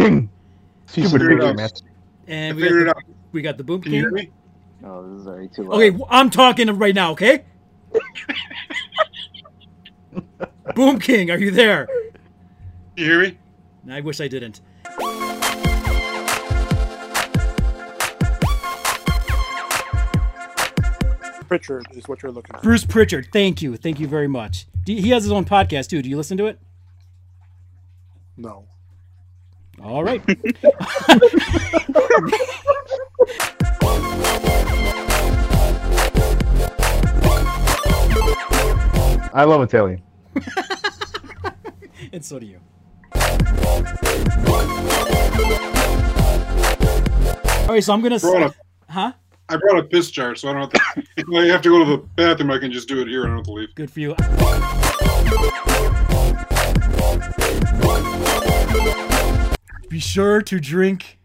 [0.00, 0.30] King.
[0.86, 1.56] Stupid figured it picture, out.
[1.56, 1.70] man.
[2.26, 3.02] And we got, the, it out.
[3.32, 4.26] we got the Boom Can you hear King.
[4.26, 4.30] me?
[4.80, 5.82] No, this is already too loud.
[5.82, 7.44] Okay, I'm talking right now, okay?
[10.74, 11.86] Boom King, are you there?
[12.96, 13.38] You hear me?
[13.90, 14.60] I wish I didn't.
[21.48, 22.62] Pritchard is what you're looking for.
[22.62, 23.76] Bruce Pritchard, thank you.
[23.76, 24.66] Thank you very much.
[24.86, 26.00] He has his own podcast too.
[26.00, 26.60] Do you listen to it?
[28.36, 28.66] No.
[29.82, 30.22] All right.
[39.32, 40.02] I love Italian.
[42.12, 42.58] and so do you.
[47.62, 48.18] All right, so I'm gonna.
[48.18, 48.54] Brought s-
[48.88, 49.12] a, Huh?
[49.48, 51.02] I brought a piss jar, so I don't have to.
[51.16, 53.24] If I have to go to the bathroom, I can just do it here.
[53.24, 53.74] I don't have to leave.
[53.74, 54.16] Good for you.
[59.90, 61.18] Be sure to drink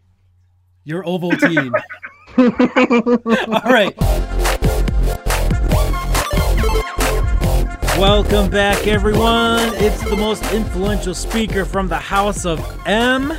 [0.82, 1.72] your Ovaltine.
[3.64, 3.96] All right.
[7.96, 9.72] Welcome back, everyone.
[9.74, 13.32] It's the most influential speaker from the House of M.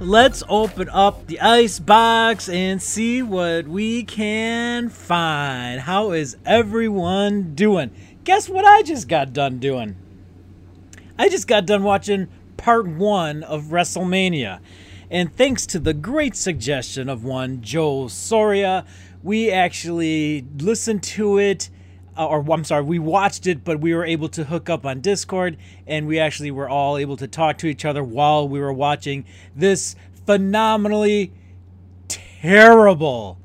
[0.00, 5.82] Let's open up the ice box and see what we can find.
[5.82, 7.90] How is everyone doing?
[8.24, 9.96] Guess what I just got done doing?
[11.18, 12.28] I just got done watching
[12.66, 14.58] part one of WrestleMania.
[15.08, 18.84] And thanks to the great suggestion of one, Joe Soria,
[19.22, 21.70] we actually listened to it,
[22.18, 25.00] uh, or I'm sorry, we watched it, but we were able to hook up on
[25.00, 28.72] Discord, and we actually were all able to talk to each other while we were
[28.72, 29.94] watching this
[30.26, 31.30] phenomenally
[32.08, 33.38] terrible,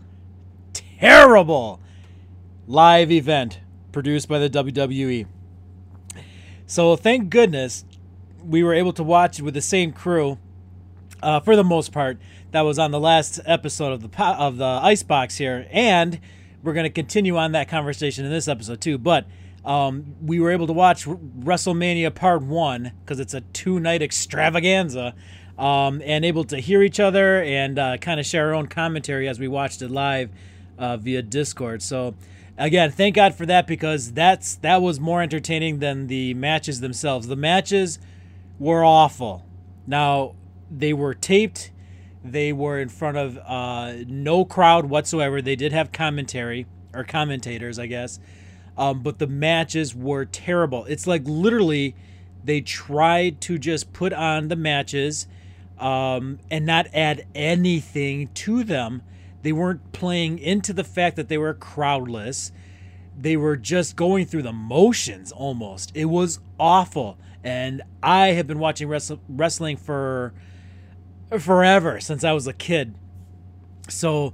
[0.74, 1.80] terrible
[2.68, 3.60] live event
[3.92, 5.28] produced by the WWE.
[6.66, 7.86] So thank goodness
[8.46, 10.38] we were able to watch it with the same crew
[11.22, 12.18] uh, for the most part
[12.52, 16.20] that was on the last episode of the po- of the Icebox here, and
[16.64, 18.98] we're going to continue on that conversation in this episode too.
[18.98, 19.26] But
[19.64, 25.14] um, we were able to watch WrestleMania Part One because it's a two night extravaganza,
[25.58, 29.28] um, and able to hear each other and uh, kind of share our own commentary
[29.28, 30.32] as we watched it live
[30.78, 31.82] uh, via Discord.
[31.84, 32.16] So
[32.58, 37.28] again, thank God for that because that's that was more entertaining than the matches themselves.
[37.28, 38.00] The matches
[38.62, 39.44] were awful.
[39.88, 40.36] Now
[40.70, 41.72] they were taped.
[42.24, 45.42] They were in front of uh, no crowd whatsoever.
[45.42, 48.20] They did have commentary or commentators, I guess,
[48.78, 50.86] um, but the matches were terrible.
[50.86, 51.96] It's like literally
[52.44, 55.26] they tried to just put on the matches
[55.80, 59.02] um, and not add anything to them.
[59.42, 62.52] They weren't playing into the fact that they were crowdless.
[63.18, 65.92] They were just going through the motions almost.
[65.96, 67.18] It was awful.
[67.44, 70.34] And I have been watching wrestling for
[71.40, 72.96] forever since I was a kid.
[73.90, 74.34] So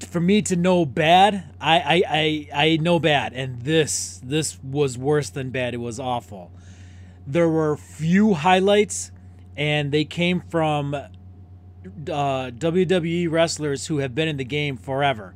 [0.00, 3.32] for me to know bad, I, I, I, I know bad.
[3.32, 5.74] And this this was worse than bad.
[5.74, 6.52] It was awful.
[7.26, 9.10] There were few highlights
[9.56, 11.08] and they came from uh,
[11.84, 15.34] WWE wrestlers who have been in the game forever.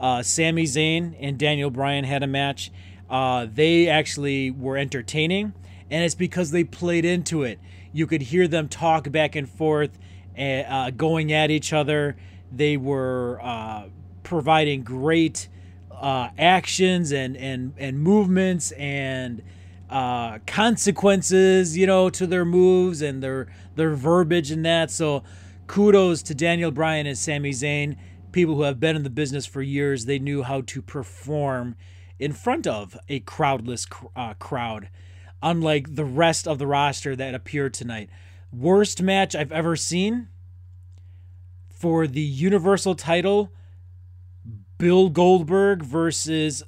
[0.00, 2.70] Uh, Sami Zayn and Daniel Bryan had a match.
[3.10, 5.54] Uh, they actually were entertaining,
[5.90, 7.58] and it's because they played into it.
[7.92, 9.98] You could hear them talk back and forth,
[10.38, 12.16] uh, going at each other.
[12.52, 13.88] They were uh,
[14.22, 15.48] providing great
[15.90, 19.42] uh, actions and, and, and movements and
[19.90, 24.90] uh, consequences, you know, to their moves and their their verbiage and that.
[24.90, 25.22] So,
[25.66, 27.96] kudos to Daniel Bryan and Sami Zayn,
[28.32, 30.04] people who have been in the business for years.
[30.04, 31.76] They knew how to perform
[32.18, 34.88] in front of a crowdless cr- uh, crowd,
[35.42, 38.10] unlike the rest of the roster that appeared tonight.
[38.52, 40.28] Worst match I've ever seen
[41.68, 43.52] for the Universal title.
[44.78, 46.62] Bill Goldberg versus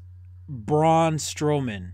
[0.49, 1.93] Braun Strowman.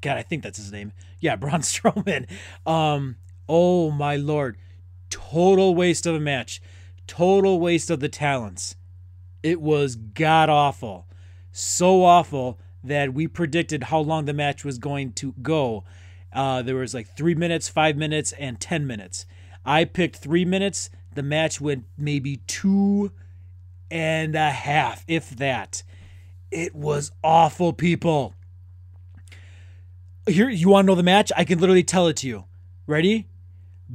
[0.00, 0.92] God, I think that's his name.
[1.20, 2.28] Yeah, Braun Strowman.
[2.66, 3.16] Um,
[3.48, 4.56] oh my lord.
[5.10, 6.62] Total waste of a match.
[7.06, 8.76] Total waste of the talents.
[9.42, 11.06] It was god awful.
[11.52, 15.84] So awful that we predicted how long the match was going to go.
[16.32, 19.26] Uh, there was like three minutes, five minutes, and 10 minutes.
[19.64, 20.90] I picked three minutes.
[21.14, 23.12] The match went maybe two
[23.90, 25.82] and a half, if that.
[26.50, 28.34] It was awful, people
[30.26, 32.44] here you want to know the match i can literally tell it to you
[32.86, 33.26] ready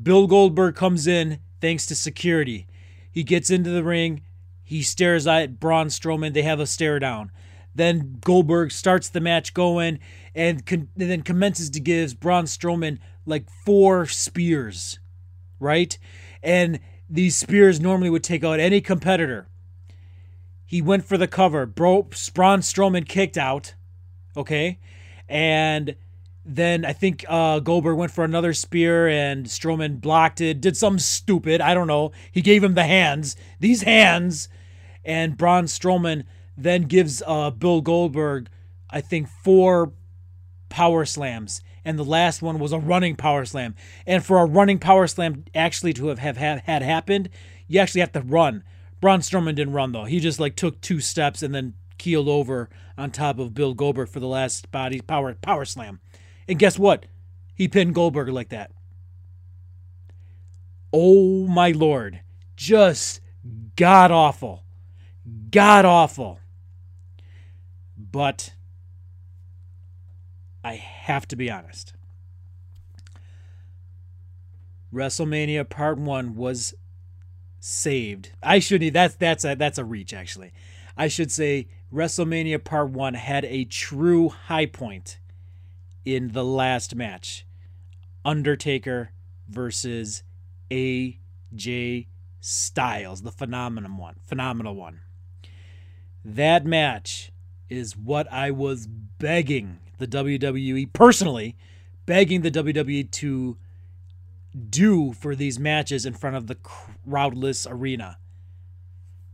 [0.02, 2.68] bill goldberg comes in thanks to security
[3.12, 4.22] he gets into the ring
[4.64, 7.32] he stares at braun strowman they have a stare down
[7.75, 10.00] then goldberg starts the match going
[10.33, 15.00] and, con- and then commences to give braun strowman like four spears
[15.60, 15.98] right
[16.42, 16.80] and
[17.10, 19.48] these spears normally would take out any competitor.
[20.66, 21.66] He went for the cover.
[21.66, 23.75] Bro, Braun Strowman kicked out.
[24.36, 24.80] Okay,
[25.30, 25.95] and
[26.44, 30.62] then I think uh, Goldberg went for another spear and Strowman blocked it.
[30.62, 31.62] Did something stupid.
[31.62, 32.12] I don't know.
[32.31, 33.36] He gave him the hands.
[33.60, 34.50] These hands,
[35.04, 36.25] and Braun Strowman
[36.57, 38.50] then gives uh, Bill Goldberg,
[38.90, 39.94] I think, four
[40.69, 43.75] power slams, and the last one was a running power slam.
[44.06, 47.30] And for a running power slam actually to have, have had, had happened,
[47.68, 48.63] you actually have to run.
[49.02, 50.06] Braun Strowman didn't run though.
[50.06, 54.10] He just like took two steps and then keeled over on top of Bill Goldberg
[54.10, 56.00] for the last body power power slam.
[56.48, 57.06] And guess what?
[57.54, 58.72] He pinned Goldberg like that.
[60.92, 62.22] Oh my lord.
[62.56, 63.22] Just
[63.75, 64.63] god awful.
[65.51, 66.40] God awful.
[67.97, 68.53] But
[70.63, 71.94] I have to be honest.
[74.94, 76.74] WrestleMania Part 1 was
[77.59, 78.31] saved.
[78.42, 80.53] I shouldn't that's that's a that's a reach actually.
[80.97, 85.19] I should say WrestleMania Part 1 had a true high point
[86.06, 87.45] in the last match.
[88.24, 89.12] Undertaker
[89.48, 90.24] versus
[90.71, 92.07] AJ
[92.39, 95.01] Styles, the phenomenal one, phenomenal one.
[96.24, 97.31] That match
[97.69, 101.56] is what I was begging the WWE personally,
[102.06, 103.57] begging the WWE to
[104.69, 108.17] do for these matches in front of the crowdless arena.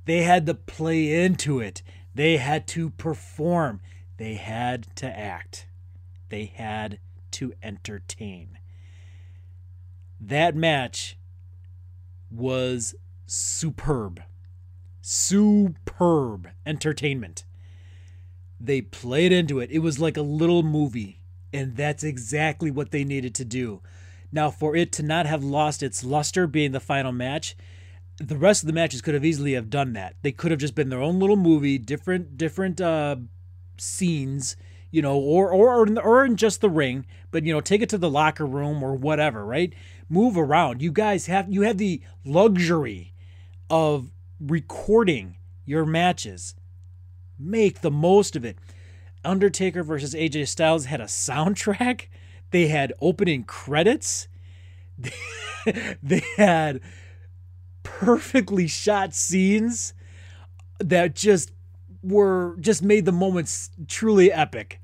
[0.06, 1.82] They had to play into it.
[2.14, 3.82] They had to perform.
[4.18, 5.68] They had to act.
[6.30, 7.00] They had
[7.32, 8.58] to entertain.
[10.20, 11.18] That match
[12.30, 12.96] was
[13.26, 14.22] superb.
[15.02, 17.46] Superb entertainment.
[18.64, 19.72] They played into it.
[19.72, 21.20] It was like a little movie,
[21.52, 23.82] and that's exactly what they needed to do.
[24.32, 27.58] Now, for it to not have lost its luster being the final match,
[28.18, 30.16] the rest of the matches could have easily have done that.
[30.22, 33.16] They could have just been their own little movie, different different uh,
[33.78, 34.56] scenes,
[34.92, 37.98] you know, or or or in just the ring, but you know, take it to
[37.98, 39.74] the locker room or whatever, right?
[40.08, 40.84] Move around.
[40.84, 43.14] You guys have you have the luxury
[43.72, 46.54] of recording your matches
[47.42, 48.58] make the most of it.
[49.24, 52.08] Undertaker versus AJ Styles had a soundtrack.
[52.52, 54.28] They had opening credits.
[56.04, 56.82] they had
[57.84, 59.94] perfectly shot scenes
[60.80, 61.52] that just
[62.04, 64.82] were just made the moments truly epic.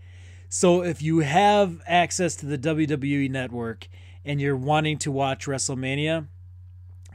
[0.49, 3.87] So if you have access to the WWE network
[4.23, 6.27] and you're wanting to watch WrestleMania,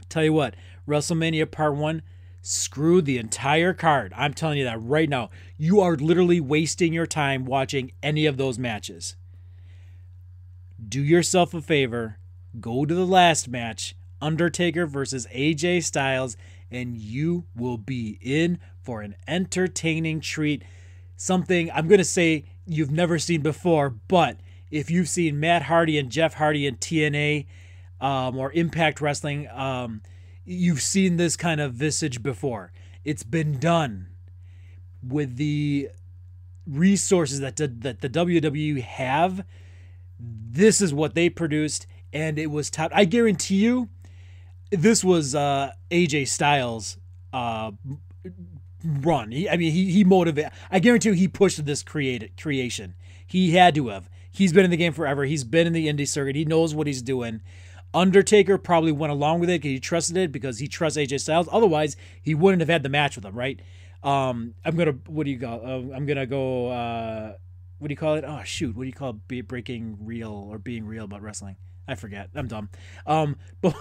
[0.09, 0.55] tell you what,
[0.87, 2.01] WrestleMania Part 1
[2.43, 4.13] screw the entire card.
[4.15, 5.31] I'm telling you that right now.
[5.57, 9.15] You are literally wasting your time watching any of those matches.
[10.85, 12.19] Do yourself a favor,
[12.59, 16.35] go to the last match, Undertaker versus AJ Styles,
[16.69, 20.63] and you will be in for an entertaining treat.
[21.15, 24.37] Something I'm going to say you've never seen before, but
[24.69, 27.45] if you've seen Matt Hardy and Jeff Hardy in TNA
[28.01, 30.01] um, or Impact Wrestling, um,
[30.45, 32.71] you've seen this kind of visage before.
[33.03, 34.07] It's been done
[35.05, 35.89] with the
[36.65, 39.45] resources that that the WWE have.
[40.19, 42.91] This is what they produced, and it was top.
[42.93, 43.89] I guarantee you,
[44.71, 46.97] this was uh, AJ Styles'
[47.33, 47.71] uh,
[48.83, 49.31] run.
[49.31, 50.51] He, I mean, he he motivated.
[50.71, 52.95] I guarantee you, he pushed this created creation.
[53.25, 54.09] He had to have.
[54.31, 55.25] He's been in the game forever.
[55.25, 56.35] He's been in the indie circuit.
[56.35, 57.41] He knows what he's doing.
[57.93, 61.47] Undertaker probably went along with it because he trusted it because he trusts AJ Styles.
[61.51, 63.59] Otherwise, he wouldn't have had the match with him, right?
[64.03, 65.61] Um, I'm gonna what do you call?
[65.65, 66.67] Uh, I'm gonna go.
[66.67, 67.33] Uh,
[67.79, 68.25] what do you call it?
[68.25, 69.47] Oh shoot, what do you call it?
[69.47, 71.55] breaking real or being real about wrestling?
[71.87, 72.29] I forget.
[72.35, 72.69] I'm dumb.
[73.05, 73.73] Um, but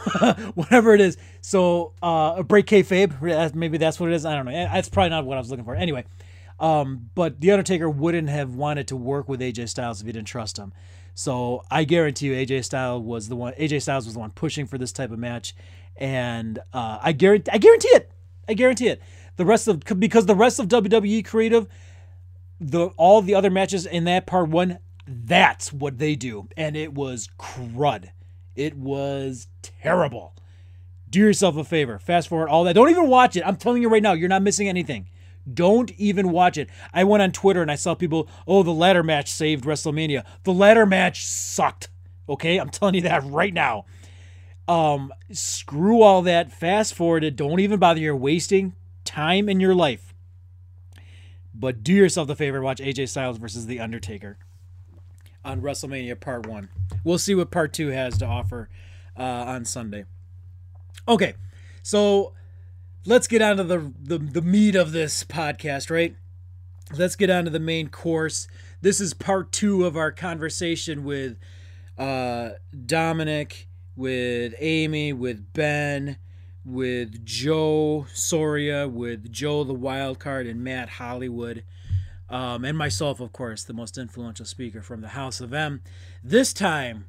[0.54, 1.16] whatever it is.
[1.40, 3.54] So uh, break kayfabe.
[3.54, 4.26] Maybe that's what it is.
[4.26, 4.52] I don't know.
[4.52, 5.74] That's probably not what I was looking for.
[5.74, 6.04] Anyway,
[6.58, 10.28] um, but the Undertaker wouldn't have wanted to work with AJ Styles if he didn't
[10.28, 10.72] trust him.
[11.14, 13.52] So I guarantee you, AJ Styles was the one.
[13.54, 15.54] AJ Styles was the one pushing for this type of match,
[15.96, 18.10] and uh, I guarantee, I guarantee it.
[18.48, 19.02] I guarantee it.
[19.36, 21.66] The rest of because the rest of WWE creative,
[22.60, 26.94] the all the other matches in that part one, that's what they do, and it
[26.94, 28.10] was crud.
[28.54, 30.34] It was terrible.
[31.08, 32.72] Do yourself a favor, fast forward all that.
[32.72, 33.46] Don't even watch it.
[33.46, 35.08] I'm telling you right now, you're not missing anything.
[35.52, 36.68] Don't even watch it.
[36.92, 40.24] I went on Twitter and I saw people, oh, the ladder match saved WrestleMania.
[40.44, 41.88] The ladder match sucked.
[42.28, 43.84] Okay, I'm telling you that right now.
[44.68, 46.52] Um, screw all that.
[46.52, 47.36] Fast forward it.
[47.36, 48.00] Don't even bother.
[48.00, 50.14] You're wasting time in your life.
[51.54, 54.38] But do yourself the favor watch AJ Styles versus The Undertaker
[55.44, 56.68] on WrestleMania Part 1.
[57.04, 58.68] We'll see what Part 2 has to offer
[59.16, 60.04] uh, on Sunday.
[61.06, 61.34] Okay,
[61.82, 62.32] so
[63.04, 66.16] let's get on to the, the the meat of this podcast, right?
[66.96, 68.48] Let's get on to the main course.
[68.80, 71.38] This is part two of our conversation with
[71.96, 72.50] uh,
[72.86, 76.18] Dominic, with Amy, with Ben,
[76.64, 81.64] with Joe Soria, with Joe the Wild Card, and Matt Hollywood,
[82.28, 85.82] um, and myself, of course, the most influential speaker from the House of M.
[86.22, 87.06] This time,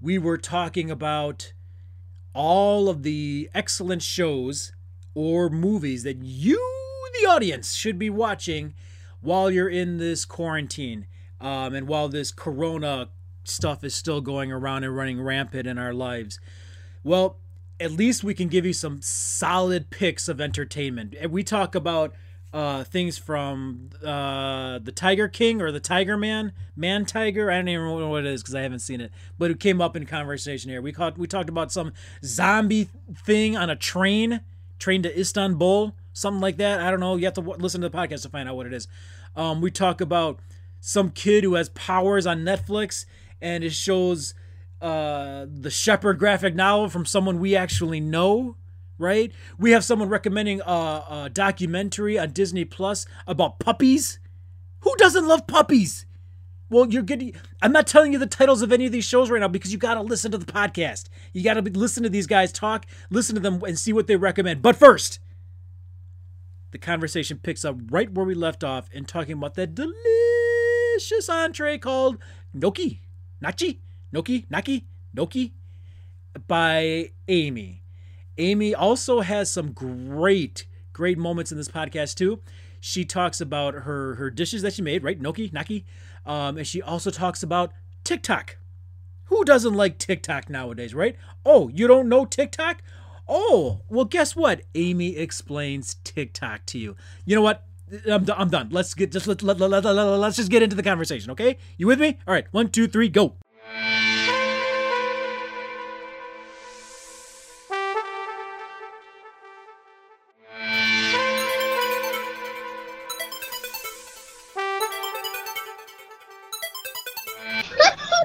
[0.00, 1.52] we were talking about
[2.32, 4.72] all of the excellent shows
[5.14, 6.58] or movies that you,
[7.20, 8.74] the audience, should be watching
[9.20, 11.06] while you're in this quarantine
[11.40, 13.08] um, and while this corona
[13.44, 16.38] stuff is still going around and running rampant in our lives.
[17.02, 17.36] Well,
[17.78, 21.14] at least we can give you some solid picks of entertainment.
[21.30, 22.14] We talk about
[22.52, 27.50] uh, things from uh, the Tiger King or the Tiger Man, Man Tiger.
[27.50, 29.80] I don't even know what it is because I haven't seen it, but it came
[29.80, 30.82] up in conversation here.
[30.82, 31.92] We caught, we talked about some
[32.24, 34.40] zombie thing on a train,
[34.80, 36.80] train to Istanbul, something like that.
[36.80, 37.16] I don't know.
[37.16, 38.88] You have to w- listen to the podcast to find out what it is.
[39.36, 40.40] Um, we talk about
[40.80, 43.04] some kid who has powers on Netflix,
[43.40, 44.34] and it shows
[44.80, 48.56] uh, the Shepherd graphic novel from someone we actually know
[49.00, 49.32] right?
[49.58, 54.20] We have someone recommending a, a documentary on Disney Plus about puppies.
[54.80, 56.06] Who doesn't love puppies?
[56.68, 57.34] Well, you're getting.
[57.60, 59.78] I'm not telling you the titles of any of these shows right now because you
[59.78, 61.08] got to listen to the podcast.
[61.32, 64.16] You got to listen to these guys talk, listen to them, and see what they
[64.16, 64.62] recommend.
[64.62, 65.18] But first,
[66.70, 71.78] the conversation picks up right where we left off in talking about that delicious entree
[71.78, 72.18] called
[72.56, 73.00] Noki,
[73.42, 73.78] Nachi,
[74.12, 75.54] Noki, Naki, Gnocchi
[76.46, 77.82] by Amy.
[78.38, 82.40] Amy also has some great, great moments in this podcast too.
[82.80, 85.20] She talks about her her dishes that she made, right?
[85.20, 85.84] Noki, Naki,
[86.24, 87.72] um, and she also talks about
[88.04, 88.56] TikTok.
[89.30, 91.16] Who doesn't like TikTok nowadays, right?
[91.46, 92.82] Oh, you don't know TikTok?
[93.28, 94.62] Oh, well, guess what?
[94.74, 96.96] Amy explains TikTok to you.
[97.24, 97.64] You know what?
[98.10, 98.70] I'm, I'm done.
[98.72, 101.58] Let's get just let, let, let, let, let's just get into the conversation, okay?
[101.76, 102.18] You with me?
[102.26, 103.36] All right, one, two, three, go.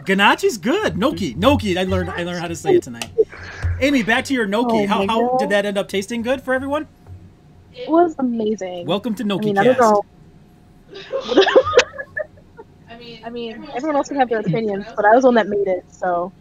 [0.05, 0.93] Ganache's good.
[0.95, 1.43] Noki, mm-hmm.
[1.43, 1.77] Noki.
[1.77, 3.09] I learned I learned how to say it tonight.
[3.79, 4.83] Amy, back to your Noki.
[4.83, 6.87] Oh how how did that end up tasting good for everyone?
[7.73, 8.85] It was amazing.
[8.85, 11.45] Welcome to Noki I Gnocchi mean, I don't know.
[13.25, 15.67] I mean, everyone else can have their opinions, but I was the one that made
[15.67, 16.31] it, so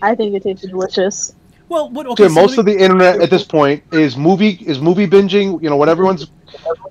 [0.00, 1.34] I think it tasted delicious.
[1.68, 4.58] Well, what okay, Dude, so most let of the internet at this point is movie
[4.66, 5.62] is movie binging.
[5.62, 6.30] You know what everyone's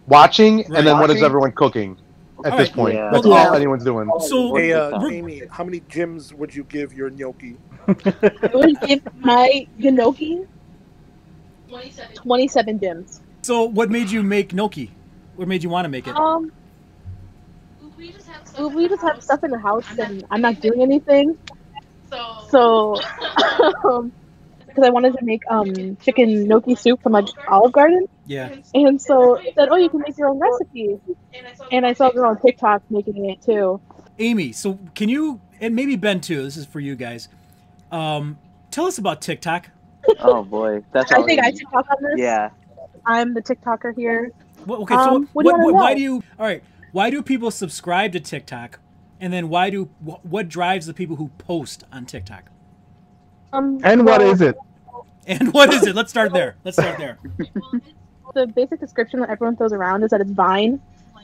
[0.08, 1.98] watching, and then what is everyone cooking
[2.46, 2.76] at All this right.
[2.76, 2.96] point.
[2.96, 3.10] Yeah.
[3.12, 3.56] That's Well, all yeah.
[3.56, 4.10] anyone's doing.
[4.20, 7.58] so Hey, uh, Amy, how many gyms would you give your gnocchi?
[7.88, 10.46] I would give my gnocchi
[12.16, 13.22] 27 gems.
[13.44, 14.92] so what made you make gnocchi?
[15.36, 16.16] What made you want to make it?
[16.16, 16.52] Um,
[18.58, 21.38] well, we just have stuff in the house, and I'm not doing anything,
[22.50, 22.96] so
[23.86, 24.12] um,
[24.70, 28.56] because I wanted to make um chicken gnocchi soup from like Olive Garden, Yeah.
[28.74, 30.98] and so it said, "Oh, you can make your own recipe,"
[31.72, 33.80] and I saw a girl on TikTok making it too.
[34.20, 37.28] Amy, so can you and maybe Ben too, this is for you guys.
[37.92, 38.38] Um
[38.72, 39.70] tell us about TikTok.
[40.22, 41.58] Oh boy, that's I think I need.
[41.58, 42.14] TikTok on this.
[42.20, 42.50] Yeah.
[43.06, 44.32] I'm the TikToker here.
[44.66, 47.22] Well, okay, so Um, what what, wanna what- why do you All right, why do
[47.22, 48.80] people subscribe to TikTok?
[49.22, 52.46] And then why do wh- what drives the people who post on TikTok?
[53.52, 54.58] Um, And what well, is it?
[55.28, 55.96] And what is it?
[55.96, 56.56] Let's start there.
[56.64, 57.20] Let's start there.
[58.34, 60.80] The basic description that everyone throws around is that it's Vine.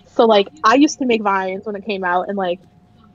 [0.07, 2.59] So like, I used to make vines when it came out, and like,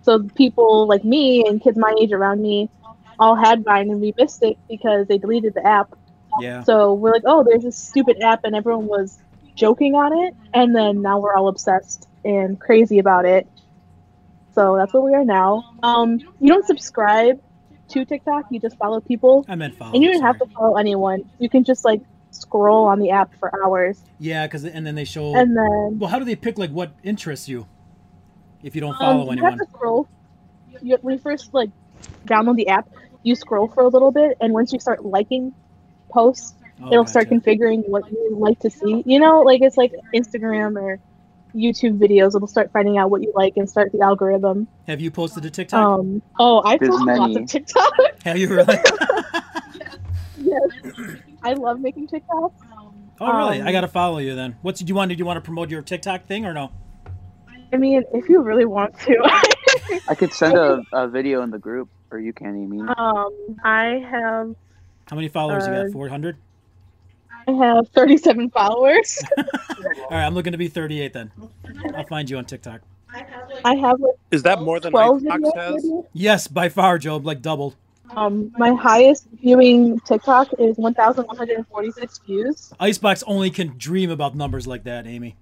[0.03, 2.71] so people like me and kids my age around me
[3.19, 5.99] all had Vine, and we missed it because they deleted the app.
[6.41, 6.63] Yeah.
[6.63, 9.19] So we're like, oh, there's this stupid app, and everyone was
[9.55, 13.47] joking on it, and then now we're all obsessed and crazy about it.
[14.55, 15.75] So that's where we are now.
[15.83, 17.41] Um, you don't subscribe
[17.91, 19.45] to TikTok; you just follow people.
[19.49, 19.93] I meant follow.
[19.95, 21.29] And you don't have to follow anyone.
[21.39, 25.05] You can just like scroll on the app for hours, Yeah, because and then they
[25.05, 25.35] show.
[25.35, 27.67] and then well, how do they pick like what interests you?
[28.63, 29.53] If you don't um, follow you anyone.
[29.53, 30.09] have to scroll.
[30.83, 31.71] You, when you first like
[32.27, 32.89] download the app,
[33.23, 35.53] you scroll for a little bit, and once you start liking
[36.11, 39.03] posts, Oh, it'll start configuring what you like to see.
[39.05, 40.99] You know, like it's like Instagram or
[41.55, 42.35] YouTube videos.
[42.37, 44.69] It'll start finding out what you like and start the algorithm.
[44.87, 46.01] Have you posted a TikTok?
[46.01, 47.43] Um, oh, I There's post lots many.
[47.43, 47.93] of TikTok.
[48.25, 48.79] Have you really?
[50.39, 50.61] yes,
[51.43, 52.53] I love making TikToks.
[53.21, 53.61] oh, really?
[53.61, 54.57] Um, I gotta follow you then.
[54.63, 55.11] What's do you want?
[55.11, 56.71] Do you want to promote your TikTok thing or no?
[57.73, 59.17] I mean, if you really want to.
[60.09, 62.81] I could send a, a video in the group, or you can, Amy.
[62.81, 64.55] Um, I have
[65.09, 65.93] How many followers you Uh, got?
[65.93, 66.37] Four hundred.
[67.49, 69.23] I have 37 followers.
[69.39, 69.45] All
[70.11, 71.31] right, I'm looking to be 38 then.
[71.95, 72.81] I'll find you on TikTok.
[73.65, 75.57] I have like Is that more than 12 videos.
[75.57, 75.85] has?
[75.85, 76.03] maybe.
[76.13, 77.75] Yes, by far, Job, like doubled.
[78.17, 82.73] Um, my highest viewing TikTok is 1,146 views.
[82.81, 85.37] Icebox only can dream about numbers like that, Amy.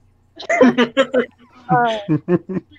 [1.71, 1.99] Uh,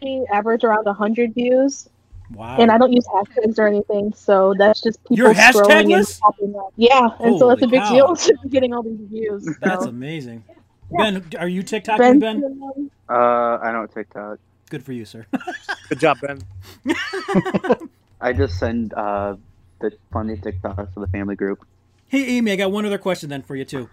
[0.02, 1.90] we average around 100 views,
[2.34, 2.58] Wow.
[2.60, 6.20] and I don't use hashtags or anything, so that's just people You're scrolling and hashtagless?
[6.20, 6.74] popping up.
[6.76, 7.90] Yeah, and so that's a big cow.
[7.92, 9.50] deal to getting all these views.
[9.62, 9.90] That's so.
[9.90, 10.44] amazing.
[10.92, 12.92] Ben, are you TikToking, Ben, Ben?
[13.10, 14.40] Uh, I don't TikTok.
[14.70, 15.26] Good for you, sir.
[15.90, 16.42] Good job, Ben.
[18.22, 19.36] I just send uh
[19.80, 21.66] the funny TikToks to the family group.
[22.10, 23.90] hey, Amy, I got one other question then for you too.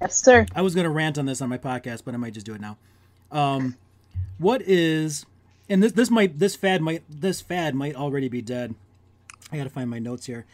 [0.00, 0.46] yes, sir.
[0.54, 2.54] I was going to rant on this on my podcast, but I might just do
[2.54, 2.78] it now.
[3.30, 3.76] Um,
[4.38, 5.26] what is,
[5.68, 8.74] and this this might this fad might this fad might already be dead.
[9.52, 10.44] I got to find my notes here.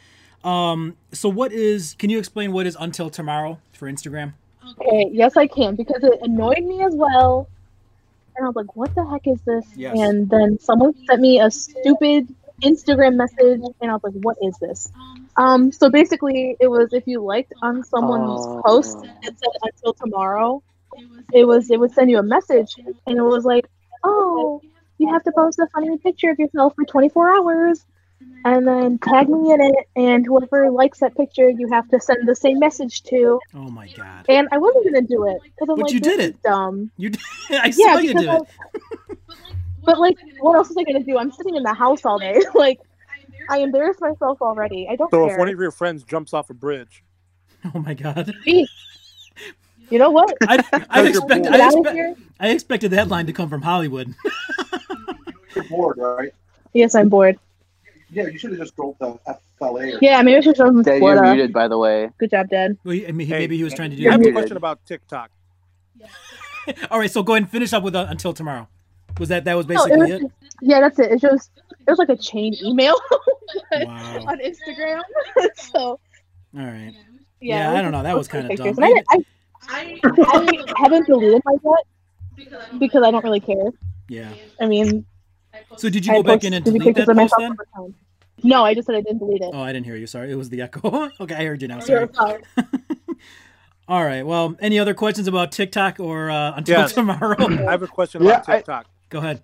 [0.44, 1.94] Um, so what is?
[1.98, 4.32] Can you explain what is until tomorrow for Instagram?
[4.72, 7.48] Okay, yes, I can because it annoyed me as well.
[8.36, 9.66] And I was like, what the heck is this?
[9.76, 9.98] Yes.
[9.98, 14.56] And then someone sent me a stupid Instagram message, and I was like, what is
[14.58, 14.90] this?
[15.36, 18.62] Um, so basically, it was if you liked on someone's Oh.
[18.64, 20.62] post and said until tomorrow,
[21.32, 22.76] it was it would send you a message,
[23.06, 23.66] and it was like,
[24.04, 24.62] oh,
[25.00, 27.84] you have to post a funny picture of yourself for 24 hours,
[28.44, 32.28] and then tag me in it, and whoever likes that picture, you have to send
[32.28, 33.40] the same message to.
[33.54, 36.20] Oh my god, And I wasn't gonna do it because I'm But like, you did
[36.20, 36.42] it.
[36.42, 36.90] dumb.
[36.96, 37.10] you!
[37.10, 38.42] did- I Yeah, saw you because do I, it.
[39.84, 41.18] but like, what else was I gonna do?
[41.18, 42.40] I'm sitting in the house all day.
[42.54, 42.78] like,
[43.48, 44.86] I embarrassed myself already.
[44.90, 45.34] I don't So care.
[45.34, 47.02] if one of your friends jumps off a bridge,
[47.74, 48.66] Oh my god, Jeez.
[49.90, 50.34] You know what?
[50.42, 51.46] I, I expect.
[51.46, 52.20] I, Get out of expect.
[52.38, 54.14] I expected that line to come from Hollywood.
[55.54, 56.32] You're bored, right?
[56.72, 57.38] Yes, I'm bored.
[58.10, 59.18] Yeah, you should have just drove the
[59.58, 59.98] FLA.
[60.00, 62.10] Yeah, maybe I should show them Dad, you're muted, by the way.
[62.18, 62.76] Good job, Dad.
[62.84, 64.32] Well, he- I mean, he, Hey, maybe he was trying to do I have a
[64.32, 65.30] question about TikTok.
[66.90, 68.68] All right, so go ahead and finish up with uh, until tomorrow.
[69.18, 70.32] Was that that was No, it basically was it?
[70.62, 71.12] yeah, that's it.
[71.12, 72.94] It's just it was like a chain email
[73.72, 74.24] Wow.
[74.26, 75.00] on Instagram.
[75.56, 75.98] so All
[76.54, 76.92] right.
[77.40, 78.02] yeah, Yeah, I don't know.
[78.02, 78.68] That was kinda dumb.
[78.78, 79.18] And I,
[79.68, 81.54] I, I haven't deleted my
[82.38, 83.70] yet because I don't really care.
[84.08, 84.32] Yeah.
[84.60, 85.04] I mean,
[85.76, 87.56] So did you I go back in and delete that post then?
[87.74, 87.94] the.
[88.42, 89.50] No, I just said I didn't delete it.
[89.52, 90.06] Oh, I didn't hear you.
[90.06, 91.10] Sorry, it was the echo.
[91.20, 91.80] okay, I heard you now.
[91.80, 92.08] Sorry.
[93.88, 94.24] All right.
[94.24, 96.92] Well, any other questions about TikTok or uh, until Yes.
[96.92, 97.36] tomorrow?
[97.40, 98.86] I have a question Yeah, about I- TikTok.
[99.08, 99.42] go ahead.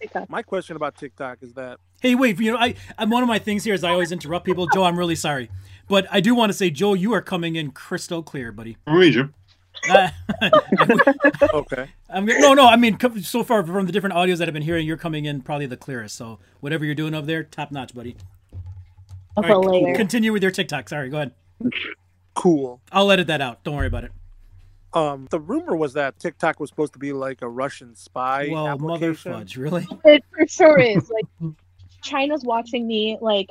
[0.00, 0.28] TikTok.
[0.30, 2.40] My question about TikTok is that Hey, wait.
[2.40, 4.66] You know, I I'm one of my things here is I always interrupt people.
[4.66, 5.48] Joe, I'm really sorry,
[5.86, 8.76] but I do want to say, Joe, you are coming in crystal clear, buddy.
[8.84, 9.32] How many, Jim?
[9.90, 10.08] Uh,
[11.54, 11.88] okay.
[12.08, 12.66] I'm no, no.
[12.66, 15.40] I mean, so far from the different audios that I've been hearing, you're coming in
[15.42, 16.14] probably the clearest.
[16.16, 18.16] So whatever you're doing over there, top notch, buddy.
[19.36, 19.94] All Upper right, layer.
[19.96, 20.88] continue with your TikTok.
[20.88, 21.32] Sorry, go ahead.
[22.34, 22.80] Cool.
[22.92, 23.64] I'll edit that out.
[23.64, 24.12] Don't worry about it.
[24.94, 28.76] Um, the rumor was that TikTok was supposed to be like a Russian spy Well,
[28.78, 29.32] mother application.
[29.32, 29.86] fudge, really?
[30.04, 31.10] It for sure is.
[31.10, 31.52] Like
[32.02, 33.16] China's watching me.
[33.20, 33.48] Like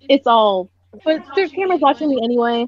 [0.00, 0.70] it's all.
[1.04, 2.66] But their camera's watching me anyway.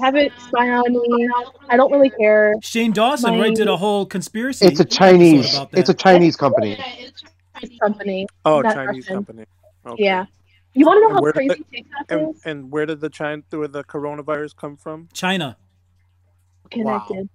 [0.00, 1.28] Have it spy on me.
[1.68, 2.54] I don't really care.
[2.62, 4.66] Shane Dawson, My- right, did a whole conspiracy.
[4.66, 5.54] It's a Chinese.
[5.54, 5.78] about that.
[5.80, 6.78] It's a Chinese company.
[7.80, 8.26] Company.
[8.44, 9.14] Oh, Not Chinese Russian.
[9.16, 9.44] company.
[9.86, 10.04] Okay.
[10.04, 10.24] Yeah.
[10.74, 12.42] You want to know And how where did crazy TikTok And, is?
[12.44, 15.08] and where did the China where the coronavirus come from?
[15.12, 15.56] China.
[16.70, 17.28] Connected.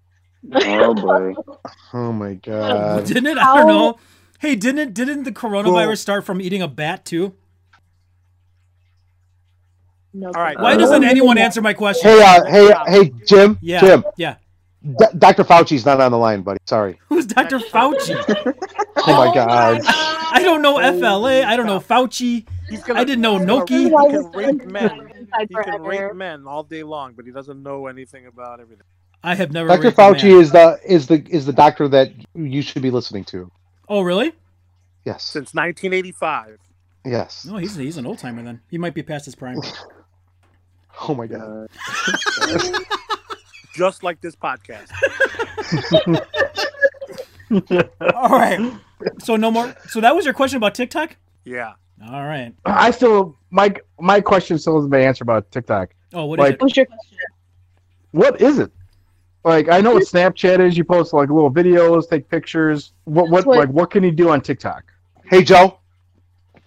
[0.53, 1.33] Oh boy.
[1.93, 3.05] Oh my god.
[3.07, 3.37] didn't it?
[3.37, 3.97] I don't know.
[4.39, 4.93] Hey, didn't it?
[4.93, 5.95] Didn't the coronavirus Cool.
[5.95, 7.33] start from eating a bat too?
[10.13, 10.27] No.
[10.27, 10.57] All right.
[10.59, 12.09] Why Uh, doesn't anyone answer my question?
[12.09, 13.57] Hey, uh, hey, hey, Jim.
[13.61, 14.03] Yeah, Jim.
[14.17, 14.35] yeah.
[14.83, 15.43] D- Dr.
[15.43, 16.59] Fauci's not on the line, buddy.
[16.65, 16.97] Sorry.
[17.09, 17.59] Who's Dr.
[17.59, 18.15] Fauci?
[18.97, 19.81] Oh my god.
[19.85, 21.43] I don't know FLA.
[21.43, 22.47] I don't know Fauci.
[22.69, 23.69] He's gonna, I didn't know Noki.
[23.69, 25.11] He can was rape men.
[25.39, 25.83] He can forever?
[25.83, 28.85] rape men all day long, but he doesn't know anything about everything.
[29.23, 29.67] I have never.
[29.69, 29.81] Dr.
[29.83, 33.23] raped a Fauci is the is the is the doctor that you should be listening
[33.25, 33.51] to.
[33.89, 34.33] Oh, really?
[35.05, 35.23] Yes.
[35.23, 36.59] Since 1985.
[37.05, 37.45] Yes.
[37.45, 38.61] No, he's he's an old timer then.
[38.69, 39.59] He might be past his prime.
[41.01, 41.69] Oh my god.
[41.81, 42.79] Uh,
[43.75, 44.89] Just like this podcast.
[48.15, 48.59] All right.
[49.19, 49.75] So no more.
[49.89, 51.15] So that was your question about TikTok.
[51.43, 51.73] Yeah.
[52.11, 52.53] All right.
[52.65, 55.89] I still my my question still hasn't been answered about TikTok.
[56.13, 56.61] Oh, what is Like- it?
[56.61, 56.85] What's your
[58.11, 58.71] What is it?
[59.43, 60.77] Like I know what Snapchat is.
[60.77, 62.91] You post like little videos, take pictures.
[63.05, 64.83] What what What- like what can you do on TikTok?
[65.25, 65.79] Hey Joe.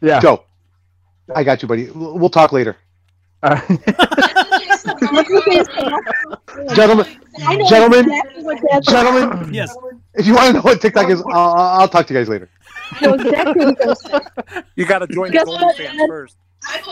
[0.01, 0.21] Yeah.
[0.21, 0.45] Joe.
[1.35, 1.91] I got you, buddy.
[1.91, 2.77] We'll we'll talk later.
[6.75, 7.07] Gentlemen,
[7.69, 7.69] Gentlemen.
[7.69, 9.77] exactly gentlemen, Yes.
[10.15, 12.49] if you want to know what TikTok is, I'll, I'll talk to you guys later.
[13.01, 14.65] I exactly what Dad's saying.
[14.77, 16.37] You got to join the Guess what, OnlyFans first.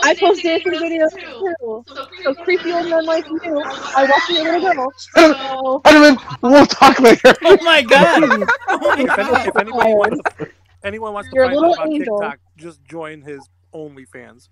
[0.01, 1.85] I post dancing videos too.
[2.23, 4.91] So creepy old men like you, I watch your little girl.
[4.97, 7.35] So Spider-Man, we'll talk later.
[7.43, 8.23] Oh my god!
[8.23, 9.47] Oh my If, any, god!
[9.47, 10.47] if anyone wants to,
[10.83, 12.19] anyone wants to You're find out about angel.
[12.19, 14.49] TikTok, just join his OnlyFans.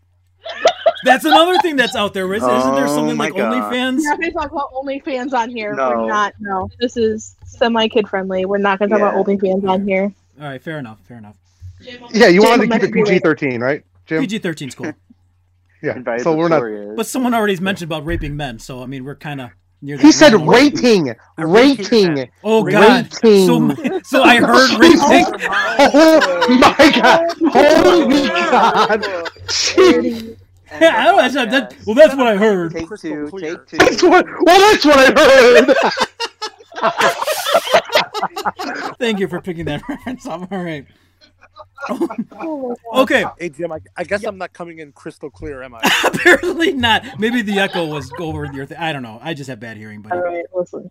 [1.03, 2.31] That's another thing that's out there.
[2.33, 3.53] Is, isn't there Oh something like God.
[3.53, 3.97] OnlyFans?
[3.99, 5.73] we're not gonna talk about OnlyFans on here.
[5.73, 5.89] No.
[5.89, 6.33] We're not.
[6.39, 8.45] No, this is semi kid friendly.
[8.45, 9.09] We're not gonna talk Yeah.
[9.11, 10.11] about OnlyFans on here.
[10.41, 10.99] All right, fair enough.
[11.07, 11.35] Fair enough.
[12.11, 13.37] Yeah, you wanted to keep it let's do it.
[13.39, 14.21] PG-13, right, Jim?
[14.21, 14.91] PG 13's cool,
[15.83, 16.17] Yeah.
[16.17, 16.95] So we're not.
[16.95, 19.57] But someone already mentioned about raping men, so I mean we're kind of near.
[19.81, 20.49] He said realm.
[20.49, 23.09] rating, rating, Oh god!
[23.23, 23.47] rating.
[23.47, 23.69] So
[24.03, 25.25] so I heard raping.
[25.79, 27.27] Oh, oh my god!
[27.51, 29.03] Holy god!
[29.47, 30.35] Jeez.
[30.71, 31.17] Yeah, I don't.
[31.33, 32.73] the That's, that, well, that's what I heard.
[32.73, 33.77] Take two, take two.
[33.77, 34.25] That's what.
[34.41, 35.75] Well, that's what I heard.
[38.99, 40.51] Thank you for picking that reference up.
[40.51, 40.85] All right.
[41.89, 42.75] My God.
[42.93, 43.25] Okay.
[43.39, 45.81] Hey Jim, I, I guess I'm not coming in crystal clear, am I?
[46.05, 47.03] Apparently not.
[47.19, 48.65] Maybe the echo was over your.
[48.65, 49.19] Th- I don't know.
[49.21, 50.21] I just have bad hearing, All buddy.
[50.21, 50.89] right, listen.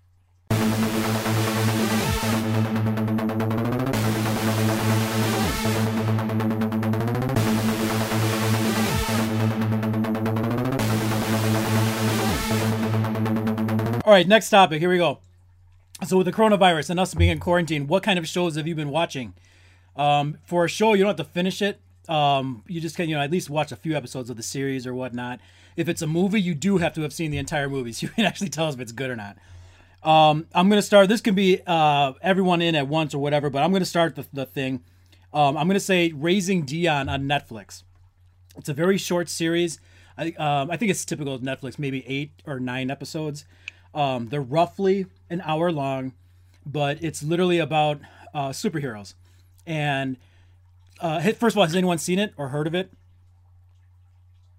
[14.05, 14.29] All right.
[14.29, 14.79] Next topic.
[14.79, 15.19] Here we go.
[16.07, 18.75] So with the coronavirus and us being in quarantine, what kind of shows have you
[18.77, 19.35] been watching?
[19.97, 21.81] Um, for a show, you don't have to finish it.
[22.09, 24.87] Um, you just can, you know, at least watch a few episodes of the series
[24.87, 25.41] or whatnot.
[25.77, 28.13] If it's a movie, you do have to have seen the entire movie, so you
[28.13, 29.37] can actually tell us if it's good or not.
[30.03, 31.09] Um, I'm gonna start.
[31.09, 34.27] This can be uh, everyone in at once or whatever, but I'm gonna start the,
[34.33, 34.85] the thing.
[35.35, 37.83] Um, I'm gonna say Raising Dion on Netflix.
[38.57, 39.81] It's a very short series.
[40.17, 43.47] I um, I think it's typical of Netflix, maybe eight or nine episodes.
[43.95, 46.13] Um, they're roughly an hour long,
[46.65, 47.99] but it's literally about
[48.33, 49.15] uh, superheroes.
[49.67, 50.17] And
[51.01, 52.91] uh, first of all, has anyone seen it or heard of it?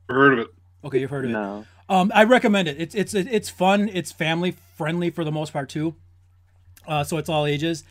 [0.10, 0.48] Heard of it?
[0.84, 1.34] Okay, you've heard of it.
[1.34, 1.66] No.
[1.90, 2.76] Um, I recommend it.
[2.80, 3.90] It's it's it's fun.
[3.94, 5.96] It's family friendly for the most part too.
[6.88, 7.84] Uh, so it's all ages.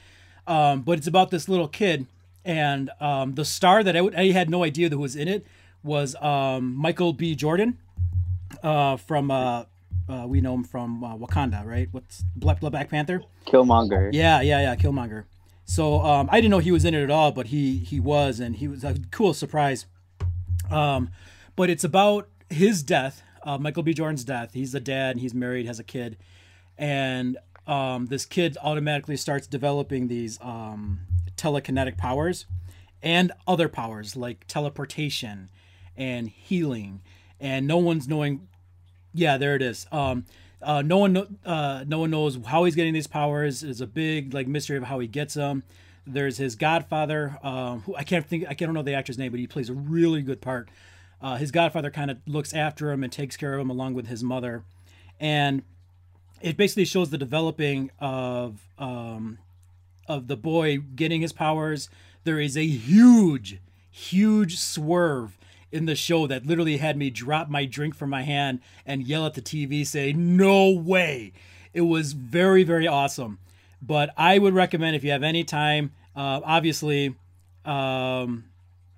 [0.47, 2.07] Um, but it's about this little kid,
[2.45, 5.45] and um, the star that I, had no idea who was in it
[5.83, 7.35] was um, Michael B.
[7.35, 7.79] Jordan
[8.63, 9.65] uh, from uh,
[10.09, 11.89] uh, we know him from uh, Wakanda, right?
[11.91, 13.23] What's Black Black Panther?
[13.47, 14.11] Killmonger.
[14.13, 15.25] Yeah, yeah, yeah, Killmonger.
[15.67, 18.41] So um, I didn't know he was in it at all, but he he was,
[18.41, 19.87] and he was a cool surprise.
[20.71, 21.11] Um,
[21.57, 23.93] but it's about his death, uh, Michael B.
[23.93, 24.55] Jordan's death.
[24.55, 26.17] He's the dad, and he's married, has a kid,
[26.79, 31.01] and um, this kid automatically starts developing these um,
[31.37, 32.47] telekinetic powers
[33.03, 35.51] and other powers like teleportation
[35.97, 37.03] and healing,
[37.41, 38.49] and no one's knowing
[39.17, 39.87] yeah, there it is.
[40.67, 43.63] Uh, no one, uh, no one knows how he's getting these powers.
[43.63, 45.63] It's a big like mystery of how he gets them.
[46.05, 49.39] There's his godfather, um, who I can't think, I can't know the actor's name, but
[49.39, 50.69] he plays a really good part.
[51.23, 54.09] Uh, his godfather kind of looks after him and takes care of him along with
[54.09, 54.65] his mother,
[55.21, 55.63] and
[56.41, 59.39] it basically shows the developing of um,
[60.09, 61.89] of the boy getting his powers.
[62.25, 65.39] There is a huge, huge swerve
[65.73, 69.27] in the show that literally had me drop my drink from my hand and yell
[69.27, 71.33] at the TV, say, No way.
[71.73, 73.39] It was very, very awesome.
[73.83, 77.15] But I would recommend if you have any time, uh, obviously,
[77.65, 78.45] um,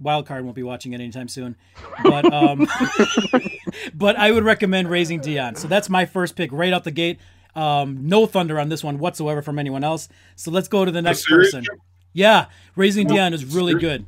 [0.03, 1.57] Wildcard won't be watching it anytime soon.
[2.03, 2.69] But um,
[3.95, 5.57] but I would recommend Raising Dion.
[5.57, 7.19] So that's my first pick right out the gate.
[7.55, 10.09] Um, no thunder on this one whatsoever from anyone else.
[10.37, 11.65] So let's go to the next person.
[12.13, 14.07] Yeah, Raising Dion is really good.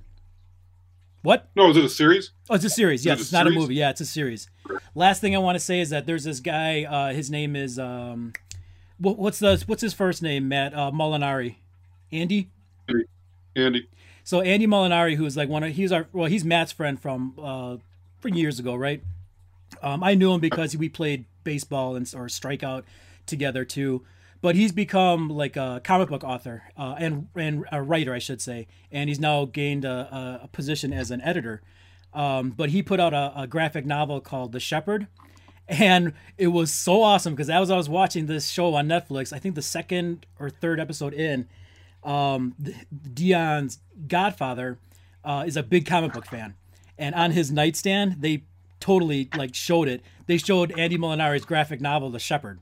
[1.23, 1.51] What?
[1.55, 2.31] No, is it a series?
[2.49, 3.05] Oh, it's a series.
[3.05, 3.75] Yes, it it's not a movie.
[3.75, 4.49] Yeah, it's a series.
[4.95, 6.85] Last thing I want to say is that there's this guy.
[6.85, 8.33] Uh, his name is um,
[8.99, 10.49] what, what's the what's his first name?
[10.49, 11.57] Matt uh, Molinari,
[12.11, 12.51] Andy.
[13.55, 13.89] Andy.
[14.25, 17.77] So Andy Molinari, who's like one of he's our well, he's Matt's friend from uh,
[18.21, 19.03] from years ago, right?
[19.83, 22.85] Um, I knew him because we played baseball and or strikeout
[23.27, 24.05] together too.
[24.42, 28.40] But he's become like a comic book author uh, and and a writer, I should
[28.40, 31.61] say, and he's now gained a, a, position as an editor.
[32.14, 35.09] Um, but he put out a, a graphic novel called The Shepherd,
[35.68, 39.38] and it was so awesome because as I was watching this show on Netflix, I
[39.38, 41.46] think the second or third episode in,
[42.03, 42.55] um,
[43.12, 44.79] Dion's godfather
[45.22, 46.55] uh, is a big comic book fan,
[46.96, 48.44] and on his nightstand they
[48.81, 50.03] totally like showed it.
[50.26, 52.59] They showed Andy Molinari's graphic novel, The Shepherd.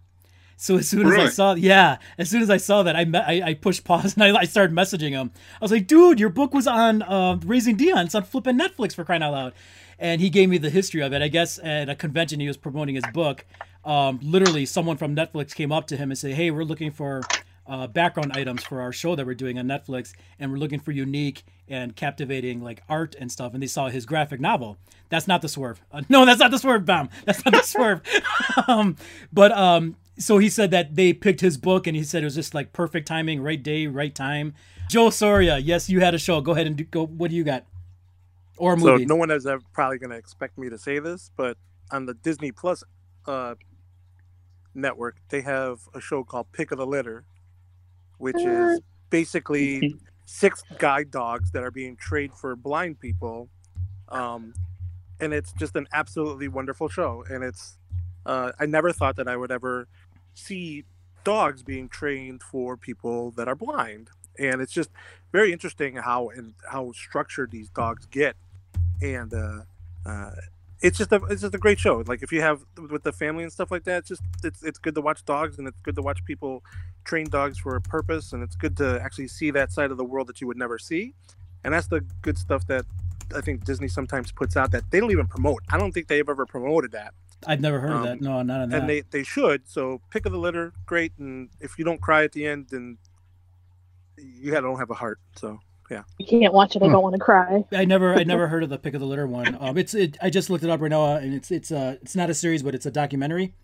[0.61, 3.18] So as soon as I saw, yeah, as soon as I saw that, I me-
[3.21, 5.31] I, I pushed pause and I, I started messaging him.
[5.55, 8.07] I was like, "Dude, your book was on uh, Raising Dion.
[8.07, 9.53] It's on flipping Netflix for crying out loud."
[10.01, 11.23] And he gave me the history of it.
[11.23, 13.47] I guess at a convention he was promoting his book.
[13.85, 17.23] Um, literally, someone from Netflix came up to him and said, "Hey, we're looking for
[17.68, 20.90] uh, background items for our show that we're doing on Netflix, and we're looking for
[20.90, 23.55] unique and captivating like art and stuff.
[23.55, 24.79] And they saw his graphic novel.
[25.09, 25.81] That's not the swerve.
[25.92, 26.85] Uh, no, that's not the swerve.
[26.85, 27.11] Bam.
[27.27, 28.01] That's not the swerve.
[28.66, 28.97] um,
[29.33, 32.35] but um, so he said that they picked his book, and he said it was
[32.35, 34.54] just like perfect timing, right day, right time.
[34.88, 36.40] Joe Soria, yes, you had a show.
[36.40, 37.07] Go ahead and do, go.
[37.07, 37.64] What do you got?
[38.57, 41.31] Or a So no one is ever probably going to expect me to say this,
[41.37, 41.57] but
[41.90, 42.83] on the Disney Plus
[43.26, 43.54] uh,
[44.74, 47.24] network, they have a show called Pick of the Litter,
[48.18, 53.48] which is basically six guide dogs that are being trained for blind people,
[54.09, 54.52] um,
[55.20, 57.24] and it's just an absolutely wonderful show.
[57.31, 57.78] And it's
[58.26, 59.87] uh, I never thought that I would ever
[60.38, 60.85] see
[61.24, 64.90] dogs being trained for people that are blind, and it's just
[65.33, 68.37] very interesting how and how structured these dogs get.
[69.03, 69.61] And uh,
[70.07, 70.31] uh,
[70.81, 72.03] it's just a it's just a great show.
[72.07, 74.79] Like if you have with the family and stuff like that, it's just it's it's
[74.79, 76.64] good to watch dogs and it's good to watch people
[77.05, 80.05] train dogs for a purpose, and it's good to actually see that side of the
[80.05, 81.14] world that you would never see,
[81.64, 82.85] and that's the good stuff that
[83.35, 85.62] I think Disney sometimes puts out that they don't even promote.
[85.68, 87.12] I don't think they've ever promoted that,
[87.46, 88.20] I've never heard of um, that.
[88.20, 88.81] No, not on that.
[88.81, 89.68] and they they should.
[89.68, 92.98] So pick of the litter, great, and if you don't cry at the end, then
[94.16, 95.20] you don't have a heart.
[95.37, 95.59] So
[95.90, 96.83] yeah, You can't watch it.
[96.83, 96.92] I Hmm.
[96.92, 97.64] don't want to cry.
[97.72, 99.57] I never, I never heard of the pick of the litter one.
[99.59, 101.96] Um, it's, it, I just looked it up right now, uh, and it's, it's, uh,
[102.03, 103.55] it's not a series, but it's a documentary.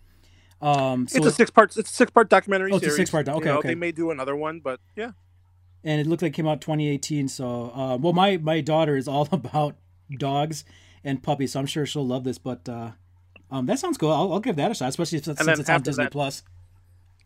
[0.61, 3.25] Um, so it's a six part it's a six part documentary Oh, it's a six-part
[3.25, 3.67] doc- You okay, know, okay.
[3.69, 5.11] They may do another one, but yeah.
[5.83, 7.27] and it looked like it came out 2018.
[7.27, 9.75] So, uh, well, my my daughter is all about
[10.17, 10.63] dogs
[11.03, 12.37] and puppies, so I'm sure she'll love this.
[12.37, 12.91] But uh,
[13.51, 14.11] um, that sounds cool.
[14.11, 16.43] I'll, I'll give that a shot, especially since, since it's on Disney that- Plus.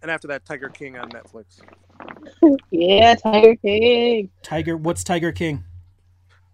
[0.01, 1.59] and after that Tiger King on Netflix.
[2.71, 4.29] Yeah, Tiger King.
[4.41, 5.65] Tiger, what's Tiger King?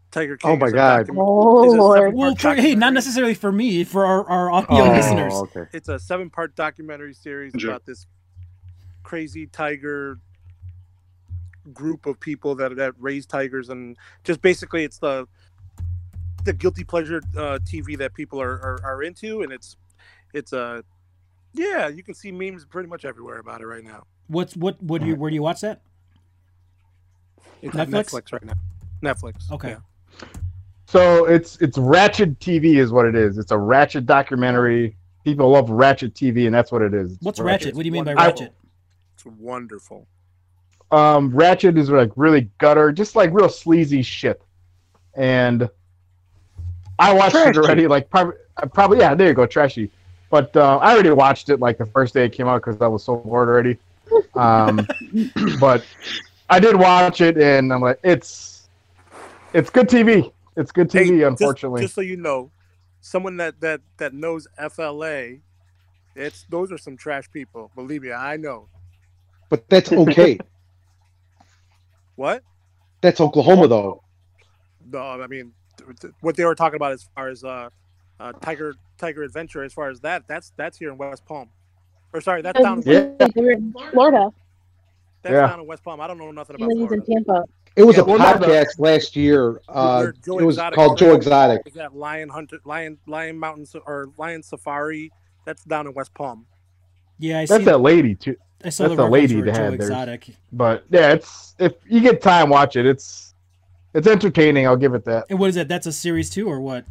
[0.09, 0.51] Tiger King.
[0.51, 1.07] Oh my God.
[1.11, 2.15] Oh Lord.
[2.15, 5.33] Well, for, hey, not necessarily for me, for our, our audio listeners.
[5.35, 5.65] Oh, okay.
[5.73, 7.69] It's a seven part documentary series Sure.
[7.71, 8.07] about this
[9.03, 10.17] crazy tiger
[11.73, 15.27] group of people that that raise tigers and just basically it's the
[16.45, 19.75] the guilty pleasure uh, TV that people are, are, are into and it's
[20.33, 20.83] it's a
[21.53, 24.05] yeah you can see memes pretty much everywhere about it right now.
[24.27, 24.81] What's what?
[24.81, 25.15] What do you?
[25.15, 25.81] Where do you watch that?
[27.61, 28.11] It's on Netflix?
[28.11, 28.53] Netflix right now.
[29.03, 29.51] Netflix.
[29.51, 29.69] Okay.
[29.69, 30.27] yeah.
[30.87, 33.37] So it's it's Ratchet TV is what it is.
[33.37, 34.97] It's a Ratchet documentary.
[35.23, 37.13] People love Ratchet TV, and that's what it is.
[37.13, 37.75] It's What's Ratchet?
[37.75, 38.53] What do you mean by I- Ratchet?
[39.15, 40.07] It's wonderful.
[40.91, 44.41] Um, Ratchet is like really gutter, just like real sleazy shit.
[45.15, 45.69] And
[46.99, 47.49] I watched Trashy.
[47.49, 47.87] it already.
[47.87, 48.35] Like probably,
[48.73, 49.15] probably yeah.
[49.15, 49.91] There you go, trashy.
[50.29, 52.87] But uh, I already watched it like the first day it came out because I
[52.87, 53.77] was so bored already.
[54.33, 54.87] Um,
[55.59, 55.85] but
[56.49, 58.67] I did watch it, and I'm like, it's
[59.53, 60.31] it's good TV.
[60.57, 61.17] It's good TV.
[61.17, 62.51] Hey, unfortunately, just, so you know,
[63.01, 65.37] someone that that that knows FLA,
[66.15, 67.71] it's those are some trash people.
[67.75, 68.67] Believe me, I know.
[69.49, 70.39] But that's okay.
[72.15, 72.43] What?
[73.01, 74.03] that's Oklahoma, though.
[74.89, 75.53] No, I mean, th- th-
[76.21, 77.69] what they were talking about as far as uh,
[78.19, 81.49] uh, Tiger Tiger Adventure, as far as that, that's that's here in West Palm,
[82.13, 83.09] or sorry, that's down Yeah.
[83.35, 84.31] In Florida.
[85.21, 85.47] that's Yeah.
[85.47, 85.99] down in West Palm.
[86.01, 87.05] I don't know nothing about lives in Florida.
[87.25, 87.43] Tampa.
[87.75, 89.59] It was Yeah, a well, podcast last year.
[89.67, 91.13] Uh, it was Exotic called was Joe.
[91.15, 91.61] Exotic.
[91.65, 95.11] Is that Lion Hunter, Lion Lion Mountain or Lion Safari?
[95.45, 96.45] That's down in West Palm.
[97.19, 97.65] Yeah, I that's see.
[97.65, 98.35] that lady too.
[98.63, 99.71] I saw that's the a lady for to Joe have.
[99.77, 100.29] There's- Exotic.
[100.53, 102.85] But yeah, it's if you get time, watch it.
[102.85, 103.34] It's
[103.95, 104.67] it's entertaining.
[104.67, 105.25] I'll give it that.
[105.29, 105.67] And what is that?
[105.67, 106.85] That's a series two or what?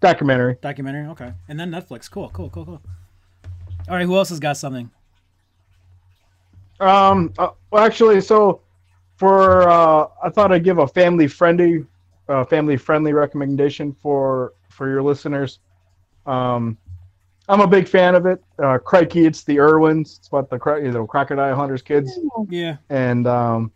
[0.00, 0.56] Documentary.
[0.60, 1.06] Documentary.
[1.08, 1.32] Okay.
[1.48, 2.10] And then Netflix.
[2.10, 2.30] Cool.
[2.30, 2.50] Cool.
[2.50, 2.64] Cool.
[2.64, 2.82] Cool.
[3.88, 4.04] All right.
[4.06, 4.90] Who else has got something?
[6.80, 7.32] Um.
[7.38, 8.60] Uh, well, actually, so
[9.16, 11.84] for uh, I thought I'd give a family friendly,
[12.28, 15.58] uh, family friendly recommendation for for your listeners.
[16.26, 16.78] Um,
[17.48, 18.42] I'm a big fan of it.
[18.62, 20.18] Uh, Crikey, it's the Irwins.
[20.18, 22.16] It's about the cro- you know crocodile hunters kids,
[22.48, 22.76] Yeah.
[22.90, 23.72] and um,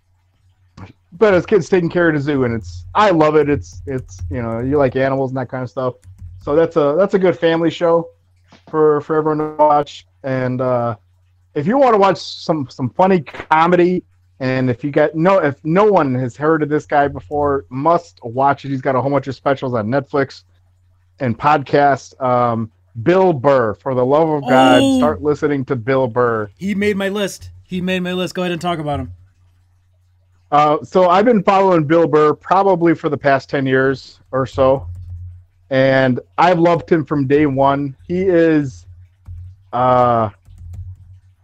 [1.13, 3.49] but it's kids taking care of the zoo, and it's I love it.
[3.49, 5.95] It's it's you know you like animals and that kind of stuff.
[6.43, 8.09] So that's a that's a good family show
[8.71, 10.07] for for everyone to watch.
[10.23, 10.97] And uh,
[11.55, 14.03] if you want to watch some some funny comedy,
[14.41, 18.19] and if you got no if no one has heard of this guy before, must
[18.25, 18.69] watch it.
[18.71, 20.45] He's got a whole bunch of specials on Netflix
[21.21, 22.21] and podcasts.
[22.23, 22.71] Um,
[23.03, 24.99] Bill Burr, for the love of God, Oh!
[24.99, 26.51] start listening to Bill Burr.
[26.57, 27.51] He made my list.
[27.65, 28.35] He made my list.
[28.35, 29.15] Go ahead and talk about him.
[30.53, 34.87] Uh, so I've been following Bill Burr probably for the past ten years or so,
[35.71, 37.97] and I've loved him from day one.
[38.07, 38.85] He is,
[39.73, 40.29] uh,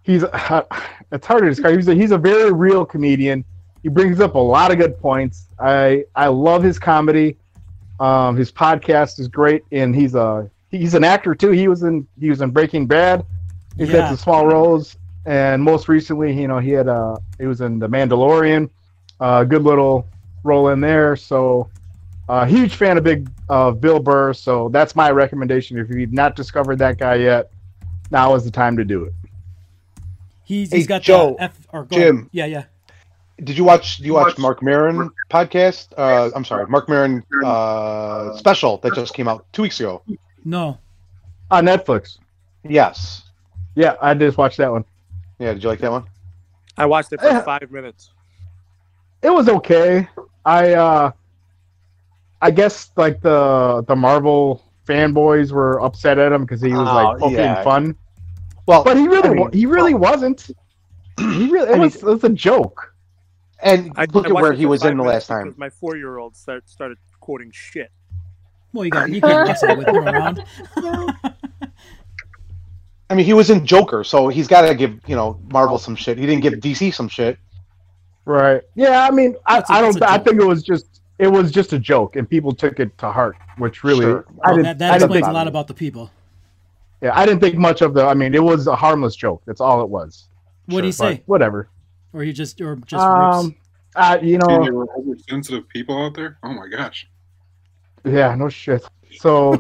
[0.03, 0.23] he's
[1.11, 1.77] it's hard to describe.
[1.77, 3.47] He's a, he's a very real comedian.
[3.83, 5.47] He brings up a lot of good points.
[5.59, 7.39] I I love his comedy.
[8.01, 11.53] Um, his podcast is great, and he's a he's an actor too.
[11.53, 13.25] He was in he was in Breaking Bad.
[13.79, 14.03] He's Yeah.
[14.03, 17.79] had some small roles, and most recently, you know, he had uh he was in
[17.79, 18.69] The Mandalorian,
[19.21, 20.07] uh, good little
[20.45, 21.17] role in there.
[21.17, 21.71] So,
[22.29, 24.33] uh, huge fan of big of Bill Burr.
[24.35, 25.79] So that's my recommendation.
[25.79, 27.51] If you've not discovered that guy yet,
[28.11, 29.13] now is the time to do it.
[30.45, 32.17] He's, Hey, he's got Joe, the F or go Jim.
[32.19, 32.29] ahead.
[32.33, 32.65] Yeah, yeah.
[33.45, 33.99] Did you watch?
[33.99, 35.89] Do you watch Marc Maron podcast?
[35.97, 40.03] Uh, I'm sorry, Marc Maron uh, special that just came out two weeks ago.
[40.45, 40.79] No.
[41.51, 42.19] On Netflix.
[42.65, 43.23] Yes.
[43.77, 44.85] Yeah, I just watched that one.
[45.39, 45.53] Yeah.
[45.55, 46.05] Did you like that one?
[46.77, 47.41] I watched it for Eh.
[47.43, 48.11] five minutes.
[49.23, 50.09] It was okay.
[50.45, 51.11] I uh
[52.41, 56.95] I guess like the the Marvel fanboys were upset at him because he was Oh,
[56.95, 57.63] like poking yeah.
[57.63, 57.97] fun.
[58.67, 60.51] Well, But he really I mean- he really wasn't.
[61.19, 62.95] He really it I was it was a joke.
[63.63, 65.53] and I, look I at where he was in the last time.
[65.57, 67.91] My four-year-old start, started quoting shit.
[68.73, 70.45] Well, you got you can't mess it with him around.
[73.11, 75.97] I mean, he was in Joker, so he's got to give you know Marvel some
[75.97, 76.19] shit.
[76.19, 77.39] He didn't give DC some shit.
[78.29, 78.61] Right.
[78.75, 81.29] Yeah, I mean I, That's a- I that's don't I think it was just it
[81.29, 84.27] was just a joke and people took it to heart, which really Sure.
[84.45, 86.11] I didn't, that that I didn't explains a lot about the people.
[87.01, 89.43] Yeah, I didn't think much of the I mean it was a harmless joke.
[89.47, 90.29] That's all it was.
[90.67, 91.23] What do you say?
[91.25, 91.71] whatever.
[92.13, 93.57] Or you just or just Um rips?
[93.97, 96.37] uh, you know there were oversensitive people out there.
[96.43, 97.09] Oh my gosh.
[98.05, 98.85] Yeah, no shit.
[99.17, 99.59] So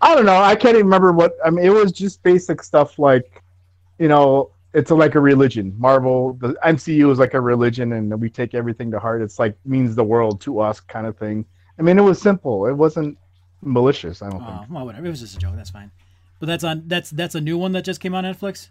[0.00, 0.36] I don't know.
[0.40, 1.34] I can't even remember what.
[1.44, 3.42] I mean, it was just basic stuff like,
[3.98, 5.74] you know, it's like a religion.
[5.78, 9.22] Marvel, the MCU is like a religion, and we take everything to heart.
[9.22, 11.44] It's like means the world to us, kind of thing.
[11.78, 12.66] I mean, it was simple.
[12.66, 13.18] It wasn't
[13.62, 14.22] malicious.
[14.22, 14.70] I don't Oh, think.
[14.70, 15.06] well, whatever.
[15.06, 15.54] It was just a joke.
[15.56, 15.90] That's fine.
[16.38, 16.84] But that's on.
[16.86, 18.68] That's that's a new one that just came on Netflix.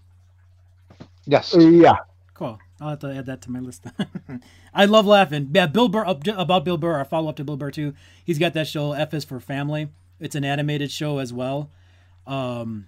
[1.25, 1.55] Yes.
[1.57, 1.97] Yeah,
[2.33, 2.57] Cool.
[2.81, 3.83] I'll have to add that to my list.
[4.73, 5.49] I love laughing.
[5.53, 6.95] Yeah, Bill Burr up, about Bill Burr.
[6.95, 7.93] Our follow up to Bill Burr too.
[8.23, 9.89] He's got that show F is for Family.
[10.19, 11.69] It's an animated show as well,
[12.25, 12.88] um,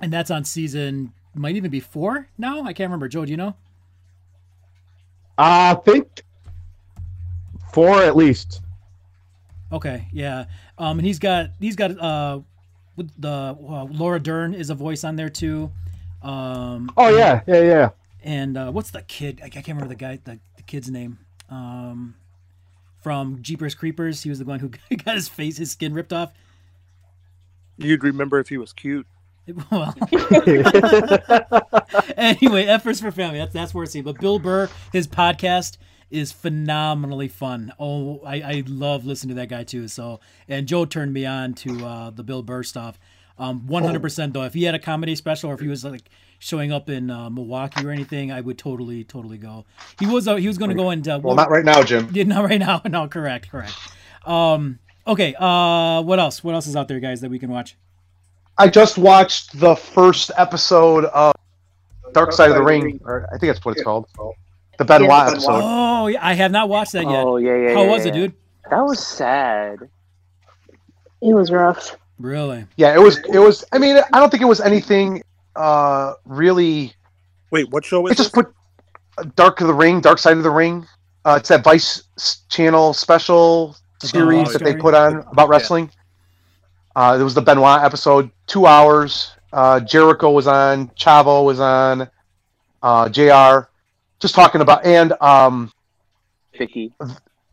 [0.00, 2.62] and that's on season might even be four now.
[2.62, 3.08] I can't remember.
[3.08, 3.54] Joe, do you know?
[5.38, 6.22] I think
[7.72, 8.60] four at least.
[9.72, 10.44] Okay, yeah.
[10.78, 12.40] Um, and he's got he's got uh,
[12.96, 15.70] with the uh, Laura Dern is a voice on there too.
[16.22, 17.88] Um, Oh yeah, yeah, yeah.
[18.22, 19.40] and uh, what's the kid?
[19.42, 21.18] I, I can't remember the guy, the, the kid's name.
[21.48, 22.14] Um,
[23.00, 24.68] from Jeepers Creepers, he was the one who
[25.04, 26.32] got his face, his skin ripped off.
[27.78, 29.06] You'd remember if he was cute.
[29.70, 29.94] Well,
[32.16, 33.38] anyway, F is for Family.
[33.38, 34.04] That's that's where it's at.
[34.04, 35.78] But Bill Burr, his podcast
[36.10, 37.72] is phenomenally fun.
[37.78, 39.88] Oh, I, I love listening to that guy too.
[39.88, 42.98] So, and Joe turned me on to uh, the Bill Burr stuff.
[43.38, 44.44] Um, 100% though.
[44.44, 47.30] If he had a comedy special, or if he was like showing up in uh,
[47.30, 49.64] Milwaukee or anything, I would totally, totally go.
[49.98, 52.10] He was uh, he was going to go and uh, Well, not right now, Jim.
[52.12, 52.82] yeah, not right now.
[52.88, 53.74] No, correct, correct.
[54.26, 55.34] Um, okay.
[55.36, 56.44] Uh, what else?
[56.44, 57.76] What else is out there, guys, that we can watch?
[58.62, 61.32] I just watched the first episode of
[62.12, 64.06] Dark Side of the Ring, or I think that's what it's called.
[64.78, 65.30] The Benoit Yeah.
[65.32, 65.60] episode.
[65.64, 67.24] Oh, yeah, I have not watched that yet.
[67.26, 67.74] Oh yeah, yeah.
[67.74, 68.32] How yeah, was it, dude?
[68.70, 69.80] That was sad.
[71.20, 71.96] It was rough.
[72.20, 72.64] Really?
[72.76, 73.18] Yeah, it was.
[73.18, 73.64] It was.
[73.72, 75.24] I mean, I don't think it was anything
[75.56, 76.94] uh really.
[77.50, 78.44] Wait, what show is It just this?
[78.44, 80.86] put Dark of the Ring, Dark Side of the Ring.
[81.24, 82.04] Uh, it's that Vice
[82.48, 85.90] Channel special series Oh, that they put on about wrestling.
[86.94, 89.32] Uh, it was the Benoit episode, two hours.
[89.52, 92.08] Uh, Jericho was on, Chavo was on,
[92.82, 93.68] uh, Jr.
[94.20, 95.72] Just talking about and um,
[96.56, 96.92] Vicky.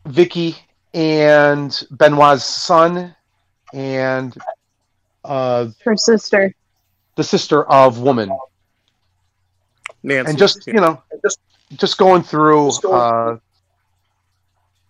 [0.06, 0.56] Vicky
[0.94, 3.16] and Benoit's son
[3.74, 4.36] and
[5.24, 6.54] uh, Her sister.
[7.16, 8.32] the sister of Woman,
[10.04, 10.30] Nancy.
[10.30, 10.74] and just Yeah.
[10.76, 11.40] you know, just
[11.76, 13.38] just going through, uh,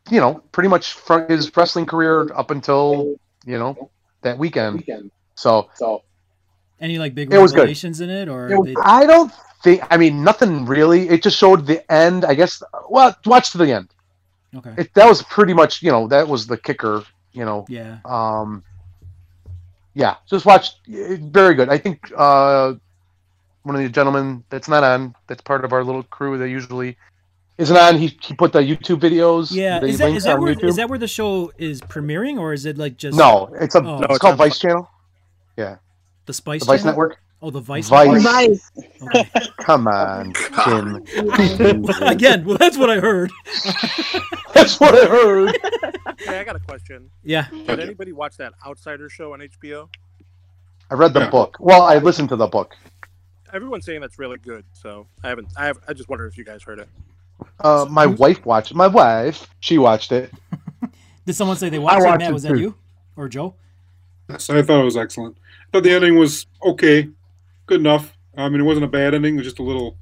[0.10, 3.90] you know, pretty much from his wrestling career up until you know
[4.22, 4.78] that weekend.
[4.78, 5.12] weekend.
[5.36, 6.04] So so
[6.80, 7.60] Any like big It was good.
[7.60, 9.32] revelations in it, or they, I don't
[9.64, 9.84] think.
[9.90, 11.10] I mean, nothing really.
[11.10, 12.26] It just showed the end.
[12.26, 12.62] I guess.
[12.90, 13.90] Well, watch to the end.
[14.56, 14.74] okay?
[14.78, 15.82] It, that was pretty much.
[15.82, 17.04] You know, that was the kicker.
[17.34, 17.66] You know.
[17.70, 18.00] yeah.
[18.06, 18.64] Um.
[19.94, 20.76] Yeah, just watch.
[20.88, 21.68] Very good.
[21.70, 22.74] I think uh,
[23.64, 25.16] one of the gentlemen that's not on.
[25.28, 26.98] That's part of our little crew that usually
[27.60, 27.98] isn't on.
[27.98, 29.52] He he put the YouTube videos.
[29.52, 29.84] Yeah.
[29.84, 30.70] Is that that where YouTube.
[30.70, 33.84] is that where the show is premiering, or is it like just no, it's a.
[33.84, 34.00] Oh.
[34.00, 34.90] it's, No, it's called on- Vice Channel.
[35.58, 35.78] Yeah,
[36.26, 36.94] the Spice The Vice channel?
[36.94, 37.18] Network.
[37.42, 37.88] Oh, the Vice.
[37.90, 38.08] Vice.
[38.08, 38.24] Network?
[38.24, 38.72] Nice.
[39.04, 39.30] Okay.
[39.60, 40.34] Come on,
[41.58, 41.86] Jim.
[42.02, 43.32] Again, well, that's what I heard.
[44.54, 45.58] That's what I heard.
[46.20, 47.10] Hey, I got a question.
[47.24, 47.48] Yeah.
[47.50, 49.88] Did anybody watch that Outsider show on HBO?
[50.92, 51.30] I read the Yeah.
[51.30, 51.56] book.
[51.60, 52.76] Well, I listened to the book.
[53.54, 55.48] Everyone's saying that's really good, so I haven't.
[55.56, 55.78] I have.
[55.88, 56.90] I just wonder if you guys heard it.
[57.60, 58.74] Uh, my wife watched.
[58.74, 60.32] My wife, she watched it.
[61.26, 62.06] Did someone say they watched it?
[62.06, 62.60] watched Matt, it was that too.
[62.60, 62.76] you
[63.16, 63.56] or Joe?
[64.38, 65.38] So I thought it was excellent.
[65.40, 67.10] I thought the ending was okay,
[67.66, 68.16] good enough.
[68.38, 69.36] I mean, it wasn't a bad ending.
[69.36, 69.98] It was just a little,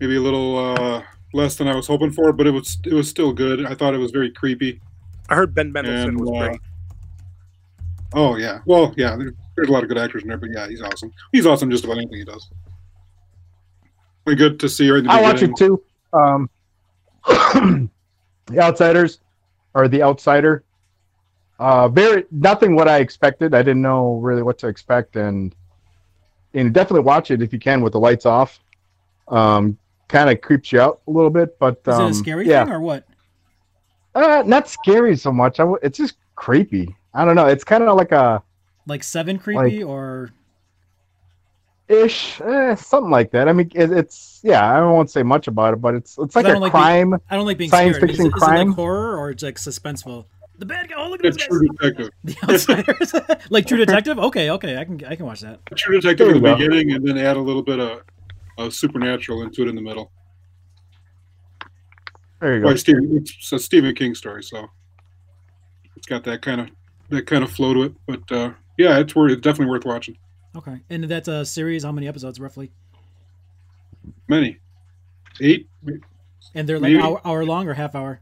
[0.00, 3.08] maybe a little uh, less than I was hoping for, but it was it was
[3.08, 3.66] still good.
[3.66, 4.80] I thought it was very creepy.
[5.28, 6.60] I heard Ben Mendelsohn And, was uh, great.
[8.14, 10.68] Oh yeah, well yeah, there, there's a lot of good actors in there, but yeah,
[10.68, 11.12] he's awesome.
[11.32, 12.48] He's awesome just about anything he does.
[14.24, 15.82] Really good to see right in the I watch it too.
[16.12, 16.50] Um,
[17.26, 17.90] the
[18.58, 19.20] Outsiders
[19.74, 20.64] or the Outsider.
[21.58, 23.54] Uh, very nothing what I expected.
[23.54, 25.54] I didn't know really what to expect, and
[26.54, 28.60] and definitely watch it if you can with the lights off.
[29.28, 29.78] Um,
[30.08, 32.64] kind of creeps you out a little bit, but Is um, it a scary yeah,
[32.64, 33.04] thing or what?
[34.14, 35.58] uh, not scary so much.
[35.58, 36.94] I w- it's just creepy.
[37.14, 37.46] I don't know.
[37.46, 38.42] It's kind of like a
[38.86, 40.30] Like seven creepy or
[41.88, 43.48] ish, eh, something like that.
[43.48, 44.64] I mean, it, it's yeah.
[44.70, 46.82] I won't say much about it, but it's it's like I a don't like being-
[46.82, 47.14] crime.
[47.30, 48.10] I don't like being Science scared.
[48.10, 48.68] Fiction it- is it crime?
[48.68, 50.26] like horror or it's like suspenseful?
[50.58, 50.94] The bad guy.
[50.96, 51.88] Oh, look at The this True guy.
[51.90, 52.10] Detective.
[52.24, 53.46] The outsiders.
[53.50, 54.18] like True Detective.
[54.18, 55.60] Okay, okay, I can I can watch that.
[55.76, 56.56] True Detective in the go.
[56.56, 58.02] beginning, and then add a little bit of,
[58.58, 60.10] of supernatural into it in the middle.
[62.40, 62.68] There you go.
[62.68, 64.66] By Stephen, it's a Stephen King story, so
[65.96, 66.68] it's got that kind of
[67.10, 67.94] that kind of flow to it.
[68.06, 70.16] But uh, yeah, it's worth definitely worth watching.
[70.56, 71.84] Okay, and that's a series.
[71.84, 72.70] How many episodes roughly?
[74.28, 74.58] Many,
[75.40, 75.68] eight,
[76.54, 77.02] And they're like Maybe.
[77.02, 78.20] hour, hour long or half hour.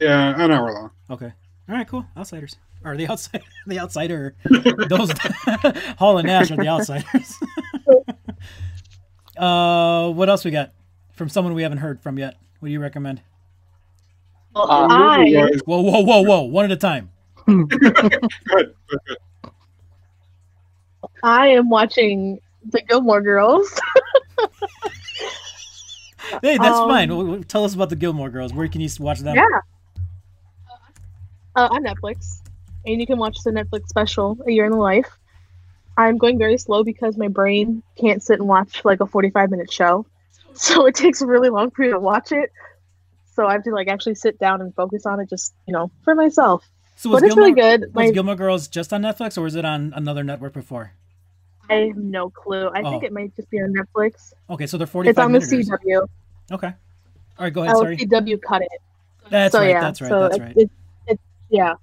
[0.00, 0.90] yeah, an hour long.
[1.10, 1.32] Okay.
[1.68, 1.86] All right.
[1.86, 2.06] Cool.
[2.16, 2.56] Outsiders.
[2.84, 3.42] Or the outside.
[3.66, 4.34] The outsider.
[4.88, 5.10] Those
[5.98, 7.34] Hall and Nash are the outsiders.
[9.36, 10.72] uh, what else we got
[11.12, 12.36] from someone we haven't heard from yet?
[12.60, 13.20] What do you recommend?
[14.54, 16.42] Well, Um, I Whoa, whoa, whoa, whoa!
[16.42, 17.10] One at a time.
[17.46, 17.92] Good, good,
[18.46, 19.18] good.
[21.26, 22.38] I am watching
[22.70, 23.78] the Gilmore Girls.
[26.42, 27.44] Hey, that's Um, fine.
[27.44, 28.52] Tell us about the Gilmore Girls.
[28.52, 29.36] Where can you watch them?
[29.36, 29.46] Yeah.
[31.54, 32.40] Uh, on Netflix,
[32.84, 35.08] and you can watch the Netflix special "A Year in the Life."
[35.96, 39.72] I'm going very slow because my brain can't sit and watch like a 45 minute
[39.72, 40.04] show,
[40.54, 42.50] so it takes really long for me to watch it.
[43.34, 45.92] So I have to like actually sit down and focus on it, just you know,
[46.02, 46.64] for myself.
[46.96, 47.82] So was But it's really good.
[47.94, 50.92] was My, Gilmore Girls just on Netflix, or was it on another network before?
[51.70, 52.68] I have no clue.
[52.70, 53.06] I think Oh.
[53.06, 54.32] it might just be on Netflix.
[54.50, 55.64] Okay, so they're forty-five It's on the.
[55.64, 56.06] CW.
[56.52, 56.66] Okay.
[56.68, 56.74] All
[57.44, 57.74] right, go ahead.
[57.76, 57.96] Oh, Sorry.
[57.96, 58.68] CW cut it.
[59.30, 59.70] That's so right.
[59.70, 60.08] yeah, That's right.
[60.08, 60.56] so that's it- right.
[60.56, 60.70] It,
[61.08, 61.74] it, yeah.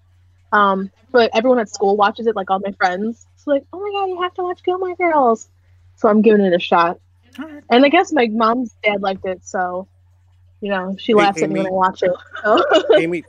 [0.52, 3.28] Um, but everyone at school watches it, like all my friends.
[3.36, 5.50] It's like, oh my god, you have to watch Gilmore Girls.
[5.96, 7.00] So I'm giving it a shot.
[7.40, 7.64] All right.
[7.70, 9.88] And I guess my mom's dad liked it, so
[10.62, 12.12] you know she Hey, laughs at me when I watch it.
[12.44, 12.64] So.
[12.98, 13.24] Amy,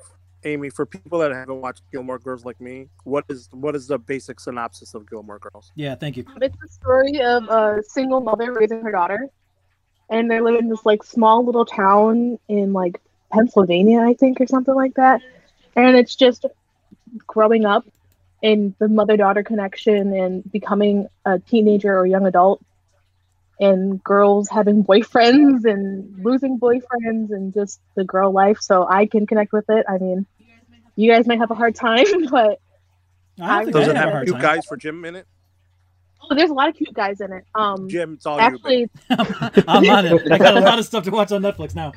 [0.44, 3.98] Amy, for people that haven't watched Gilmore Girls like me, what is what is the
[3.98, 5.72] basic synopsis of Gilmore Girls?
[5.74, 5.94] Yeah.
[5.94, 6.24] Thank you.
[6.28, 9.28] Um, it's the story of a single mother raising her daughter,
[10.10, 13.00] and they live in this like small little town in like
[13.32, 15.20] Pennsylvania, I think, or something like that.
[15.76, 16.46] And it's just
[17.26, 17.84] growing up
[18.42, 22.62] and the mother-daughter connection and becoming a teenager or young adult,
[23.58, 28.60] and girls having boyfriends and losing boyfriends and just the girl life.
[28.60, 29.86] So I can connect with it.
[29.88, 30.26] I mean,
[30.96, 32.60] you guys might have a hard time, but
[33.40, 34.42] I don't think Does I it had a have hard you time.
[34.42, 35.26] guys for Jim in it?
[36.30, 37.44] oh, there's a lot of cute guys in it.
[37.54, 38.88] Um, Jim, it's all actually.
[39.10, 40.32] I'm on it.
[40.32, 41.92] I got a lot of stuff to watch on Netflix now.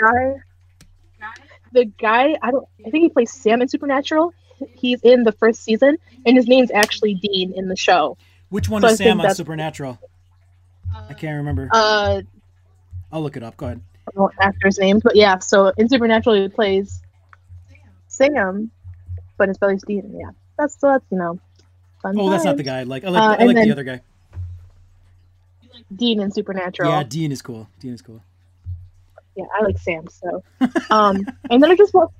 [0.00, 0.34] guy
[1.72, 4.34] the guy i don't i think he plays sam in supernatural
[4.74, 5.96] he's in the first season
[6.26, 8.14] and his name's actually dean in the show
[8.50, 9.98] Which one So is think Sam on Supernatural?
[11.08, 11.70] I can't remember.
[11.72, 12.20] uh
[13.10, 13.56] I'll look it up.
[13.56, 13.80] Go ahead.
[14.06, 17.00] I don't know actors names but yeah so in supernatural he plays
[18.12, 18.70] sam
[19.38, 21.38] but his brother's dean yeah that's so that's you know
[22.02, 22.80] fun Oh, that's not the guy.
[22.80, 24.00] I like I like, Uh, I like the other guy.
[25.94, 27.68] dean in supernatural Yeah, Dean is cool.
[27.80, 28.20] Dean is cool.
[29.36, 30.42] yeah i like sam so
[30.90, 31.16] um
[31.50, 32.10] and then i just watch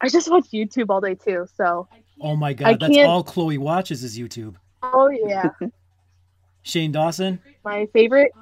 [0.00, 1.86] i just watch youtube all day too so
[2.20, 4.56] Oh my I god, that's can't- all Chloe watches is YouTube.
[4.82, 5.50] oh yeah
[6.62, 7.38] Shane Dawson.
[7.64, 8.32] my favorite.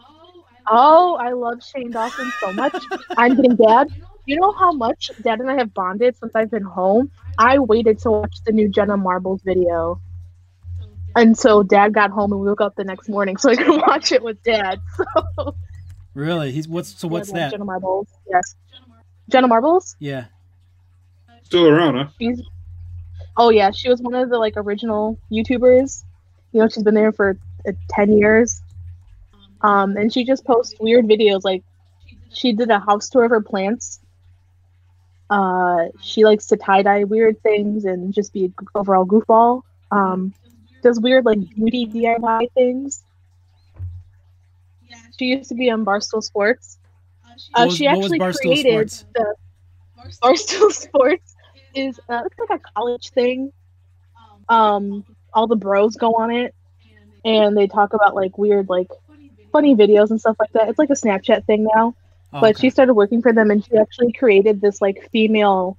[0.68, 2.74] Oh, I love Shane Dawson so much.
[3.18, 3.88] I'm getting dad.
[4.26, 7.10] You know how much dad and I have bonded since I've been home?
[7.38, 10.00] I waited to watch the new Jenna Marbles video
[11.14, 14.10] until dad got home and we woke up the next morning so I could watch
[14.12, 14.80] it with dad.
[14.96, 15.54] So
[16.14, 16.50] Really?
[16.50, 17.50] He's what's so what's Yeah, that?
[17.52, 18.08] Jenna Marbles.
[18.28, 18.56] Yes.
[19.28, 19.96] Jenna Marbles?
[20.00, 20.24] Yeah.
[21.44, 22.08] Still around, huh?
[22.18, 22.42] She's
[23.36, 26.04] Oh yeah, she was one of the like original YouTubers.
[26.52, 28.60] You know, she's been there for uh, 10 years.
[29.60, 31.62] Um and she just posts weird videos like
[32.32, 34.00] she did a house tour of her plants.
[35.28, 39.62] Uh she likes to tie-dye weird things and just be an overall goofball.
[39.90, 40.32] Um
[40.82, 43.02] does weird like beauty DIY things.
[44.88, 44.96] Yeah.
[45.18, 46.78] She used to be on Barstool Sports.
[47.54, 49.04] Uh, was- she actually created Sports?
[49.14, 49.34] the
[50.22, 51.34] Barstool Sports
[51.74, 53.52] is uh, it's like a college thing.
[54.48, 55.04] Um,
[55.34, 56.54] all the bros go on it,
[57.24, 58.88] and they talk about like weird like
[59.52, 60.68] funny videos and stuff like that.
[60.68, 61.94] It's like a Snapchat thing now.
[62.36, 62.66] Oh, but okay.
[62.66, 65.78] she started working for them and she actually created this like female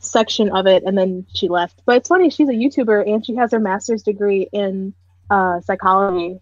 [0.00, 1.82] section of it and then she left.
[1.84, 4.94] But it's funny, she's a YouTuber and she has her master's degree in
[5.30, 6.40] uh, psychology.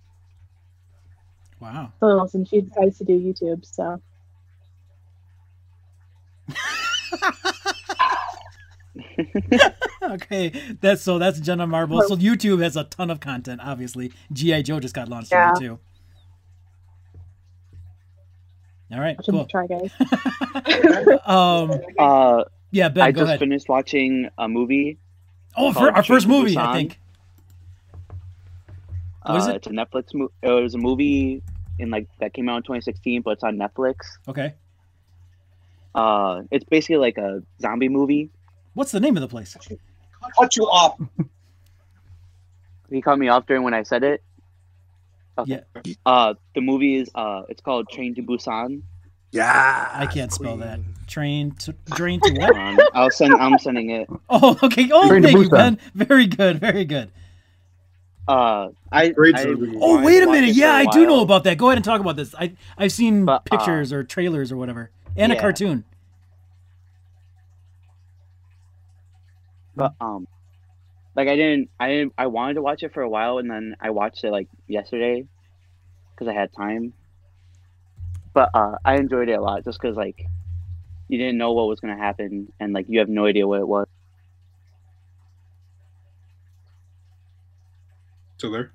[1.60, 1.92] wow.
[2.00, 3.66] So and she decides to do YouTube.
[3.66, 4.00] So
[10.02, 12.08] okay, that's so that's Jenna Marbles.
[12.08, 13.60] So YouTube has a ton of content.
[13.62, 15.52] Obviously, GI Joe just got launched Yeah.
[15.58, 15.78] too.
[18.92, 19.46] All right, watch them cool.
[19.46, 19.90] try guys.
[21.26, 23.38] Um, Uh, yeah, Ben, I go just ahead.
[23.40, 24.98] finished watching a movie.
[25.56, 27.00] Oh, for our first Train to movie, I think.
[29.24, 29.56] What is uh, it?
[29.56, 30.32] It's a Netflix movie.
[30.42, 31.42] It was a movie
[31.78, 33.96] in like that came out in 2016, but it's on Netflix.
[34.28, 34.54] Okay,
[35.94, 38.30] Uh, it's basically like a zombie movie.
[38.74, 39.56] what's the name of the place?
[40.38, 41.00] Cut you off.
[42.90, 44.22] He cut me off during when I said it.
[45.46, 45.60] Yeah,
[46.06, 48.82] Uh, the movie is uh, it's called Train to Busan.
[49.32, 49.88] Yeah.
[49.92, 50.76] I can't spell that.
[50.80, 50.94] queen.
[51.06, 52.56] Train to drain to what?
[52.56, 53.34] Um, I'll send.
[53.34, 54.08] I'm sending it.
[54.30, 54.88] Oh, okay.
[54.92, 55.50] Oh, Train thank you, Busan.
[55.50, 55.78] Ben.
[55.94, 57.10] Very good, very good.
[58.28, 59.08] Uh, I.
[59.10, 59.44] Great I.
[59.80, 60.54] Oh, wait a minute.
[60.54, 61.58] Yeah, a I do know about that.
[61.58, 62.34] Go ahead and talk about this.
[62.38, 65.84] I I've seen But, uh, pictures or trailers or whatever, and a cartoon.
[69.74, 70.28] But um,
[71.20, 71.70] like I didn't.
[71.78, 72.12] I didn't.
[72.16, 75.26] I wanted to watch it for a while, and then I watched it like yesterday
[76.14, 76.92] because I had time.
[78.32, 80.24] But uh, I enjoyed it a lot just because like
[81.08, 83.68] you didn't know what was gonna happen, and like you have no idea what it
[83.68, 83.86] was.
[88.38, 88.72] Still there?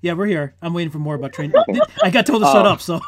[0.00, 0.54] Yeah, we're here.
[0.62, 1.52] I'm waiting for more about Train.
[2.02, 2.70] I got told to shut Oh.
[2.70, 3.00] up, so.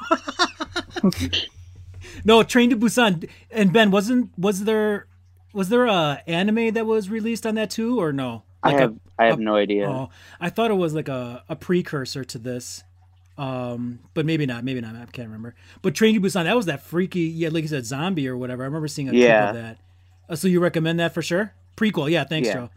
[2.25, 3.29] no, Train to Busan.
[3.51, 5.07] And Ben, wasn't was there
[5.53, 8.43] was there a anime that was released on that too, or no?
[8.67, 8.97] I Like a- have.
[9.19, 9.89] I have a- no idea.
[9.89, 10.11] Oh,
[10.41, 12.85] I thought it was like a, a precursor to this.
[13.39, 14.95] Um, but maybe not, maybe not.
[14.97, 15.55] I can't remember.
[15.83, 18.63] But Train to Busan, that was that freaky, yeah, like you said, zombie or whatever.
[18.63, 19.51] I remember seeing a Yeah.
[19.53, 19.79] clip of that.
[20.29, 21.53] Uh, so you recommend that for sure?
[21.77, 22.25] Prequel, yeah.
[22.25, 22.55] Thanks, Yeah.
[22.55, 22.71] Joe.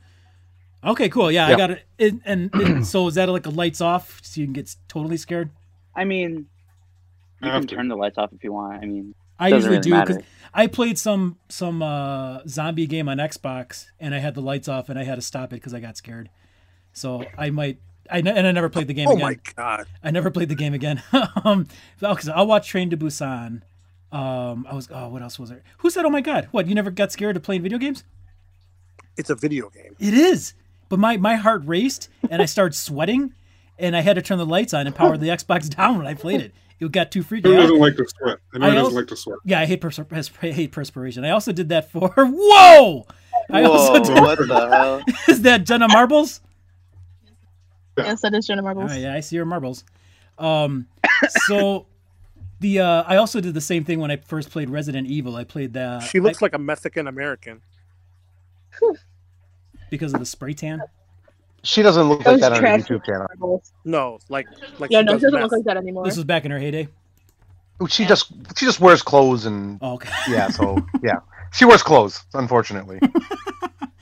[0.83, 1.31] Okay, cool.
[1.31, 1.83] Yeah, I got it.
[1.97, 5.15] And, and, and so is that like a lights off so you can get totally
[5.17, 5.49] scared?
[5.95, 6.47] I mean,
[7.41, 7.75] you have can to.
[7.75, 8.83] turn the lights off if you want.
[8.83, 10.23] I mean, I Doesn't usually really do because.
[10.53, 14.89] I played some some uh, zombie game on Xbox and I had the lights off
[14.89, 16.29] and I had to stop it because I got scared.
[16.93, 17.77] So I might.
[18.11, 19.21] I ne- and I never played the game Oh again.
[19.23, 19.85] my god.
[20.03, 21.03] I never played the game again.
[21.45, 21.67] um,
[21.99, 23.61] because I'll watch Train to Busan.
[24.11, 25.61] Um, I was oh, what else was there?
[25.77, 26.65] Who said, "Oh my god, what?
[26.67, 28.03] You never got scared of playing video games?"
[29.17, 29.95] It's a video game.
[29.99, 30.55] It is,
[30.89, 33.35] but my my heart raced and I started sweating,
[33.77, 36.15] and I had to turn the lights on and power the Xbox down when I
[36.15, 36.53] played it.
[36.79, 37.49] It got too freaky.
[37.49, 38.37] Who I- doesn't like to sweat?
[38.53, 39.39] I know I who doesn't also- like to sweat.
[39.45, 41.25] yeah, I hate pers- pers- I hate perspiration.
[41.25, 43.05] I also did that for whoa.
[43.51, 44.21] I also whoa, did.
[44.21, 45.03] what the hell?
[45.27, 46.41] Is that Jenna Marbles?
[47.97, 48.91] yes, that is Jenna Marbles.
[48.91, 49.83] right, yeah, I see her marbles.
[50.37, 50.87] Um,
[51.47, 51.85] so
[52.61, 55.35] the uh, I also did the same thing when I first played Resident Evil.
[55.35, 57.61] I played the She looks like a Mexican American.
[59.89, 60.81] because of the spray tan.
[61.63, 62.69] She doesn't look like that on her.
[62.77, 63.27] YouTube channel.
[63.37, 63.71] Marbles.
[63.85, 64.47] No, like
[64.79, 65.43] like Yeah, she no, does she doesn't meth.
[65.43, 66.05] look like that anymore.
[66.05, 66.87] This was back in her heyday.
[67.87, 70.09] She just she just wears clothes and Oh, okay.
[70.29, 71.19] yeah, so yeah,
[71.53, 72.23] she wears clothes.
[72.33, 72.99] Unfortunately.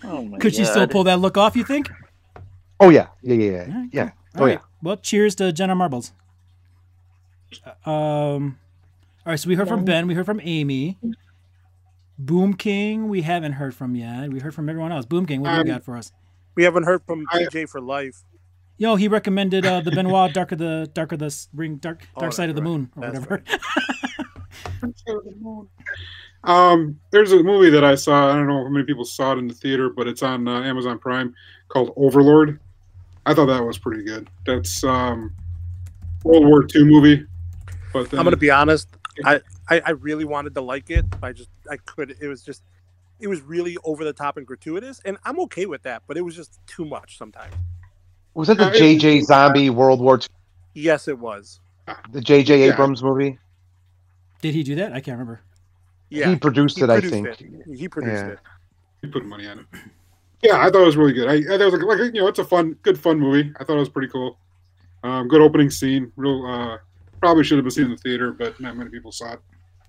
[0.10, 1.56] Oh my Could she still pull that look off?
[1.58, 1.90] You think?
[2.80, 3.60] Oh yeah, yeah, yeah, yeah.
[3.60, 4.04] Alright, yeah.
[4.06, 4.14] cool.
[4.38, 4.58] Oh All yeah.
[4.82, 6.14] Well, cheers to Jenna Marbles.
[7.86, 8.58] Um.
[9.26, 10.08] All right, so we heard from Ben.
[10.08, 10.98] We heard from Amy.
[12.18, 14.32] Boom King, we haven't heard from yet.
[14.32, 15.06] We heard from everyone else.
[15.06, 16.12] Boom King, what do you Um, got for us?
[16.58, 18.24] We haven't heard from I- PJ for life.
[18.80, 22.22] Yo, he recommended uh, the Benoit Dark of the Dark of the Ring Dark Oh,
[22.22, 22.68] Dark Side of the right.
[22.70, 23.44] Moon or That's whatever.
[26.44, 28.30] Um, there's a movie that I saw.
[28.32, 30.62] I don't know how many people saw it in the theater, but it's on uh,
[30.62, 31.34] Amazon Prime
[31.68, 32.60] called Overlord.
[33.26, 34.30] I thought that was pretty good.
[34.46, 35.34] That's um,
[36.24, 37.26] World War II movie.
[37.92, 38.88] But then, I'm gonna be honest.
[39.26, 41.06] I, I I really wanted to like it.
[41.22, 42.16] I just I could.
[42.22, 42.62] It was just
[43.20, 46.04] it was really over the top and gratuitous, and I'm okay with that.
[46.08, 47.54] But it was just too much sometimes.
[48.34, 50.28] Was that the Uh, JJ Zombie World War II,
[50.76, 51.60] Yes, it was.
[52.12, 52.74] the JJ Yeah.
[52.74, 53.40] Abrams movie?
[54.42, 54.94] Did he do that?
[54.94, 55.42] I can't remember.
[56.10, 57.28] Yeah, He produced he it, I think.
[57.28, 57.42] it.
[57.76, 58.32] He produced Yeah.
[58.34, 58.40] it.
[59.02, 59.66] you put money on it.
[60.44, 61.28] Yeah, I thought it was really good.
[61.28, 63.52] I, I thought it was like, like you know, it's a fun, good fun movie.
[63.60, 64.38] I thought it was pretty cool.
[65.04, 66.12] Um, good opening scene.
[66.16, 66.46] Real.
[66.46, 66.78] Uh,
[67.20, 69.40] probably should have been seen in the theater, but not many people saw it.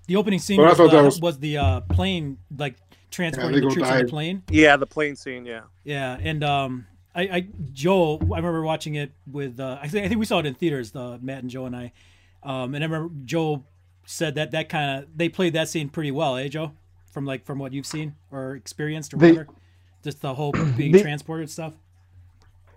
[0.07, 1.21] The opening scene Well, I was, thought the, that was...
[1.21, 2.75] was- the uh, plane like
[3.11, 4.43] transporting they the go troops on the plane.
[4.49, 5.45] Yeah, the plane scene.
[5.45, 5.61] Yeah.
[5.83, 6.85] Yeah, and um,
[7.15, 9.59] I, I Joe, I remember watching it with.
[9.59, 10.91] Uh, I think I think we saw it in theaters.
[10.91, 11.91] The Matt and Joe and I,
[12.43, 13.63] um, and I remember Joe
[14.05, 16.71] said that that kind of they played that scene pretty well, eh, Joe?
[17.11, 19.49] From like from what you've seen or experienced or They- whatever,
[20.03, 21.73] just the whole being they- transported stuff.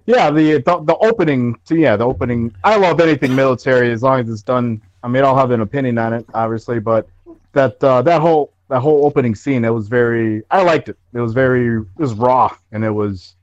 [0.06, 1.56] yeah, the, the the opening.
[1.66, 2.54] To, yeah, the opening.
[2.64, 4.80] I love anything military as long as it's done.
[5.02, 7.08] I mean, I'll have an opinion on it, obviously, but
[7.52, 10.42] that uh, that whole that whole opening scene, it was very.
[10.50, 10.96] I liked it.
[11.12, 11.76] It was very.
[11.76, 13.36] It was raw and it was,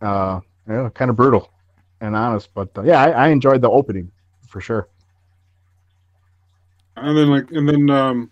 [0.00, 1.50] uh, you know, kind of brutal
[2.00, 2.48] and honest.
[2.54, 4.10] But uh, yeah, I, I enjoyed the opening
[4.48, 4.88] for sure.
[6.96, 8.30] And then like, and then um,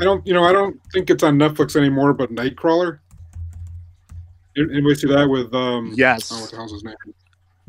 [0.00, 2.12] I don't, you know, I don't think it's on Netflix anymore.
[2.12, 2.98] But Nightcrawler.
[4.56, 5.92] Anybody see that with um?
[5.94, 6.32] Yes.
[6.32, 6.94] Oh, what the hell's his name?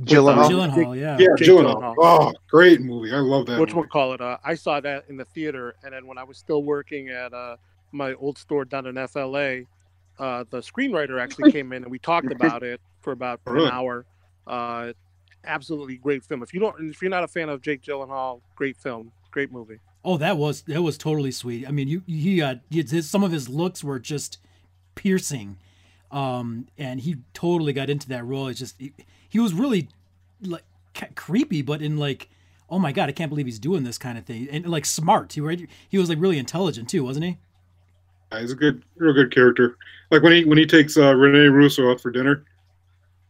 [0.04, 0.50] Gyllenhaal.
[0.50, 1.18] Gyllenhaal, yeah.
[1.20, 1.96] Yeah, Jake Gyllenhaal.
[1.96, 1.96] Gyllenhaal.
[2.00, 3.14] Oh, great movie!
[3.14, 3.60] I love that.
[3.60, 3.80] Which movie.
[3.80, 4.22] one call it?
[4.22, 7.34] Uh, I saw that in the theater, and then when I was still working at
[7.34, 7.58] uh,
[7.92, 9.62] my old store down in FLA,
[10.20, 13.68] uh, the screenwriter actually came in and we talked about it for about Really?
[13.68, 14.06] an hour.
[14.48, 14.94] Uh,
[15.44, 16.44] absolutely great film.
[16.44, 19.80] If you don't, if you're not a fan of Jake Gyllenhaal, great film, great movie.
[20.04, 21.68] Oh, that was that was totally sweet.
[21.68, 24.40] I mean, you he uh, his, some of his looks were just
[24.96, 25.58] piercing,
[26.12, 28.48] um, and he totally got into that role.
[28.48, 28.94] It's just he,
[29.32, 29.90] he was really
[30.44, 30.64] like
[31.16, 32.30] creepy, but in like,
[32.70, 35.34] oh my god, I can't believe he's doing this kind of thing, and like smart.
[35.34, 37.38] He right, he was like really intelligent too, wasn't he?
[38.32, 39.78] Yeah, he's a good, real good character.
[40.12, 42.44] Like when he when he takes uh, Rene Russo out for dinner,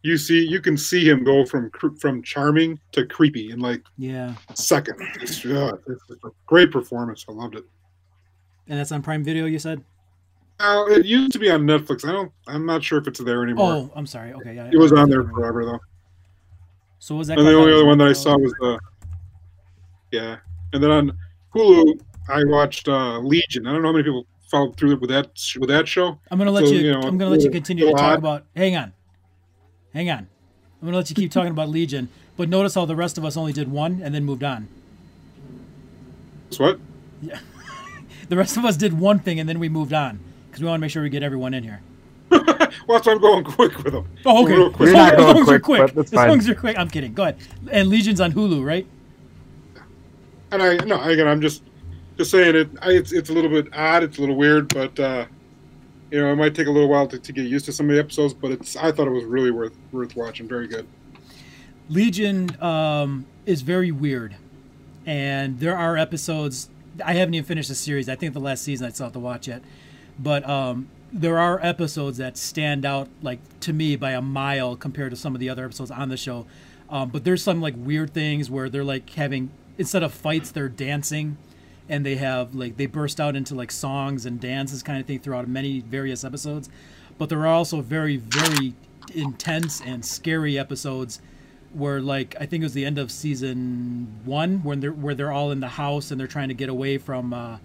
[0.02, 4.34] you see you can see him go from from charming to creepy in like Yeah,
[4.56, 4.96] second.
[5.22, 7.26] It's, yeah, it's a great performance.
[7.30, 7.64] I loved it.
[8.68, 9.46] and that's on Prime Video.
[9.46, 9.84] You said?
[10.60, 12.08] Now it used to be on Netflix.
[12.08, 12.32] I don't.
[12.48, 13.72] I'm not sure if it's there anymore.
[13.74, 14.34] Oh, I'm sorry.
[14.34, 15.80] Okay, yeah, it was on there forever though.
[17.02, 17.40] So was that?
[17.40, 18.80] And the only other one that I saw was the.
[20.12, 20.38] Yeah,
[20.72, 21.18] and then on
[21.56, 22.00] Hulu
[22.30, 23.66] I watched uh, Legion.
[23.66, 26.20] I don't know how many people followed through with that with that show.
[26.30, 26.82] I'm gonna let So, you.
[26.82, 28.46] you know, I'm gonna let you continue to talk about.
[28.56, 28.94] Hang on,
[29.96, 30.28] hang on.
[30.80, 33.36] I'm gonna let you keep talking about Legion, but notice how the rest of us
[33.36, 34.68] only did one and then moved on.
[36.58, 36.80] What?
[38.30, 40.80] The rest of us did one thing and then we moved on because we want
[40.80, 41.82] to make sure we get everyone in here.
[42.92, 44.08] Well, that's I'm going quick with them.
[44.26, 44.54] Oh, okay.
[44.54, 44.90] Real quick.
[44.90, 45.96] As You're long, not as going long as you're quick, quick.
[45.96, 46.78] but that's as long as you're quick.
[46.78, 47.14] I'm kidding.
[47.14, 47.38] Go ahead.
[47.72, 48.86] And Legion's on Hulu, right?
[50.52, 51.64] And I no again I'm just
[52.18, 52.70] just saying it.
[52.82, 54.04] I, it's it's a little bit odd.
[54.04, 55.26] It's a little weird, but uh,
[56.12, 57.96] you know it might take a little while to, to get used to some of
[57.96, 58.34] the episodes.
[58.34, 60.50] But it's I thought it was really worth worth watching.
[60.50, 60.86] Very good.
[61.88, 64.36] Legion um, is very weird,
[65.06, 66.70] and there are episodes.
[67.06, 68.10] I haven't even finished the series.
[68.10, 69.64] I think the last season I still have to watch it,
[70.20, 75.12] but um, there are episodes that stand out like to me by a mile compared
[75.12, 76.46] to some of the other episodes on the show.
[76.90, 80.70] Um, but there's some like weird things where they're like having instead of fights, they're
[80.70, 81.38] dancing,
[81.90, 85.20] and they have like they burst out into like songs and dances kind of thing
[85.20, 86.70] throughout many various episodes.
[87.18, 88.74] But there are also very very
[89.14, 91.22] intense and scary episodes
[91.74, 95.32] where like I think it was the end of season one when they're where they're
[95.32, 97.58] all in the house and they're trying to get away from uh,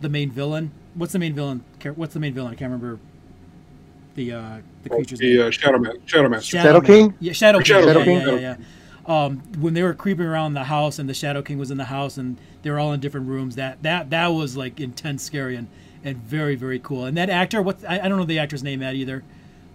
[0.00, 0.72] the main villain.
[0.94, 1.64] What's the main villain?
[1.94, 2.52] What's the main villain?
[2.52, 2.98] I can't remember
[4.14, 5.36] the uh, the creature's name.
[5.36, 6.58] The uh, Shadow Man, Shadow Master.
[6.58, 6.82] Shadow Man.
[6.82, 7.14] King?
[7.20, 7.64] Yeah, Shadow King.
[7.66, 8.20] Shadow yeah, King.
[8.20, 9.24] yeah, yeah, yeah.
[9.24, 11.84] Um, when they were creeping around the house and the Shadow King was in the
[11.84, 15.56] house and they were all in different rooms, that that that was like intense, scary,
[15.56, 15.68] and
[16.04, 17.04] and very very cool.
[17.04, 19.22] And that actor, what I, I don't know the actor's name yet either,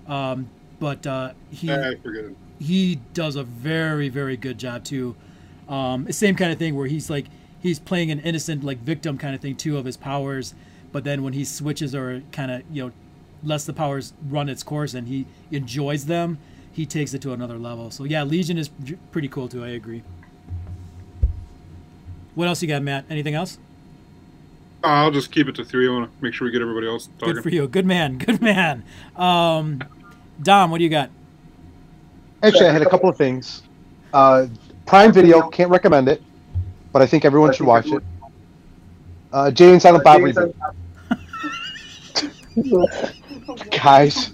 [0.08, 0.50] um,
[0.80, 2.36] but uh, he I forget it.
[2.60, 5.16] he does a very very good job too
[5.70, 7.26] um same kind of thing where he's like
[7.64, 10.54] he's playing an innocent like victim kind of thing too of his powers
[10.92, 12.92] but then when he switches or kind of you know
[13.44, 16.38] lets the powers run its course and he enjoys them
[16.72, 17.92] he takes it to another level.
[17.92, 18.70] So yeah legion is
[19.12, 20.04] pretty cool too i agree.
[22.36, 23.06] What else you got matt?
[23.10, 23.60] Anything else?
[24.84, 25.88] I'll just keep it to three.
[25.88, 27.36] I want to make sure we get everybody else talking.
[27.36, 27.68] good for you.
[27.68, 28.18] Good man.
[28.18, 28.84] Good man.
[29.16, 29.82] Um
[30.42, 31.10] dom what do you got?
[32.42, 33.64] Actually, I had a couple of things.
[34.12, 34.48] Uh,
[34.86, 36.22] Prime Video can't recommend it,
[36.94, 38.04] but I think everyone should watch it.
[39.34, 40.54] Uh, Jay and Silent Bob reboot.
[43.72, 44.32] Guys,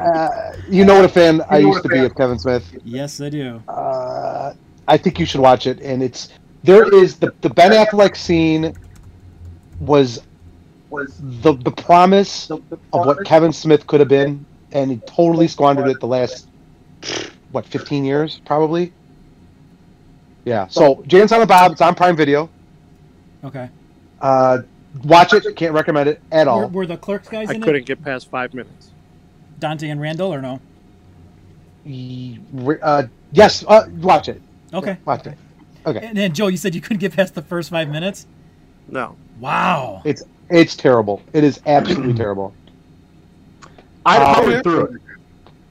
[0.00, 2.64] uh, you know what a fan I used to be of Kevin Smith.
[2.84, 4.54] yes i do Uh,
[4.86, 6.30] I think you should watch it, and it's
[6.62, 8.72] there is the the Ben Affleck scene
[9.80, 10.22] was
[10.90, 15.88] was the the promise of what Kevin Smith could have been, and he totally squandered
[15.88, 16.48] it the last
[17.50, 18.92] what 15 years probably.
[20.44, 20.66] Yeah.
[20.68, 22.48] So Jay and Silent Bob, it's on Prime Video.
[23.44, 23.68] okay
[24.20, 24.58] Uh,
[25.04, 25.44] watch it.
[25.56, 26.68] Can't recommend it at were, all.
[26.68, 28.90] were the clerks guys I in couldn't get past five minutes.
[29.58, 30.60] dante and randall or no
[32.82, 33.64] Uh, yes.
[33.66, 34.40] Uh, watch it.
[34.74, 35.36] okay Watch it.
[35.86, 36.04] Okay.
[36.06, 38.26] And then Joe, you said you couldn't get past the first five minutes.
[38.88, 40.02] No, Wow.
[40.04, 41.22] It's it's terrible.
[41.34, 42.54] It is absolutely terrible.
[44.06, 44.92] I Uh, powered through it.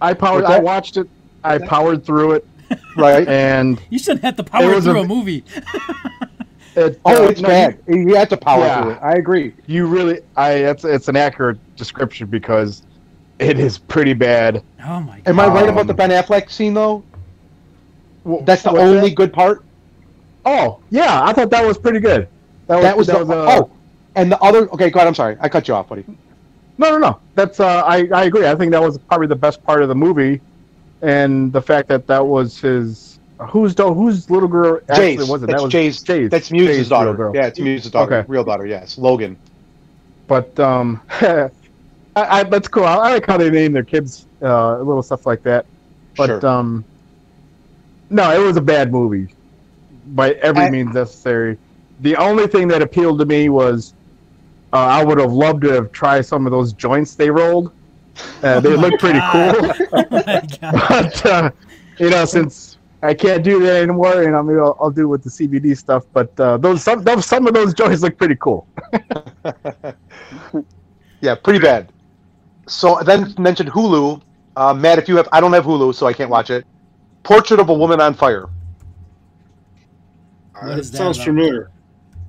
[0.01, 0.45] I powered.
[0.45, 1.09] I watched it.
[1.43, 2.47] I powered through it,
[2.97, 3.27] Right.
[3.27, 5.43] and You shouldn't have to power was through a- a, movie.
[6.75, 7.79] it, Oh, uh, it's no, bad.
[7.87, 8.81] You have to power Yeah.
[8.81, 8.99] through it.
[9.01, 9.45] I agree.
[9.45, 10.51] You, you really, I.
[10.53, 12.83] It's it's an accurate description because
[13.39, 14.63] It is pretty bad.
[14.83, 15.27] Oh my god.
[15.27, 17.03] Am I right about Um, the Ben Affleck scene though?
[18.27, 19.15] Wh- That's the only that?
[19.15, 19.63] good part.
[20.45, 22.27] Oh, yeah, I thought that was pretty good.
[22.67, 23.25] That was, the, uh,
[23.61, 23.69] oh,
[24.15, 24.69] and the other.
[24.71, 25.07] Okay, go ahead.
[25.07, 26.03] I'm sorry, I cut you off, buddy.
[26.77, 27.19] No, no, no.
[27.35, 28.47] That's uh, I I agree.
[28.47, 30.41] I think that was probably the best part of the movie,
[31.01, 33.19] and the fact that that was his
[33.49, 35.29] whose do- whose little girl actually Jace.
[35.29, 35.47] was it?
[35.47, 36.03] That's that was Jace.
[36.03, 36.29] Jace.
[36.29, 37.13] That's Mewes's Jace's daughter.
[37.13, 37.35] girl.
[37.35, 38.15] Yeah, it's Mewes's daughter.
[38.19, 38.27] Okay.
[38.27, 38.65] Real daughter.
[38.65, 39.37] Yes, Logan.
[40.27, 41.49] But um, I,
[42.15, 42.83] I that's cool.
[42.83, 45.65] I, I like how they name their kids uh, little stuff like that.
[46.15, 46.45] But Sure.
[46.47, 46.83] um,
[48.09, 49.33] no, it was a bad movie
[50.07, 51.57] by every I- means necessary.
[52.01, 53.93] The only thing that appealed to me was
[54.73, 57.71] uh, I would have loved to have tried some of those joints they rolled.
[58.43, 59.55] Uh, they Oh look pretty God.
[59.55, 59.71] cool.
[59.91, 60.03] Oh
[60.89, 61.51] but uh,
[61.99, 65.07] you know, since I can't do that anymore, and know, maybe I'll, I'll do it
[65.07, 66.03] with the CBD stuff.
[66.13, 68.67] But uh, those some those, some of those joints look pretty cool.
[71.21, 71.91] yeah, pretty bad.
[72.67, 74.21] So then mentioned Hulu.
[74.55, 76.65] Uh, Matt, if you have, I don't have Hulu, so I can't watch it.
[77.23, 78.47] Portrait of a Woman on Fire.
[80.59, 81.69] What that sounds familiar.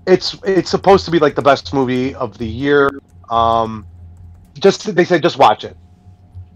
[0.07, 2.91] It's it's supposed to be like the best movie of the year.
[3.31, 3.87] Um,
[4.59, 5.77] just they say just watch it.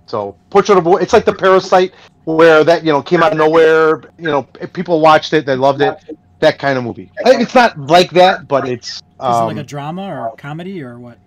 [0.07, 1.94] So Portrait of a, it's like the Parasite
[2.24, 4.03] where that you know came out of nowhere.
[4.18, 5.96] You know people watched it, they loved it.
[6.40, 7.11] That kind of movie.
[7.18, 8.96] It's not like that, but it's.
[8.96, 11.18] Is it Um, like a drama or comedy or what?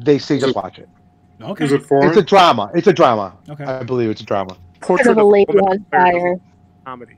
[0.00, 0.88] they say just watch it.
[1.40, 1.64] Okay.
[1.64, 2.08] Is it foreign?
[2.08, 2.68] It's a drama.
[2.74, 3.36] It's a drama.
[3.48, 3.62] Okay.
[3.64, 4.56] I believe it's a drama.
[4.80, 6.40] Portrait of a lady Woman on fire.
[6.84, 7.14] Comedy.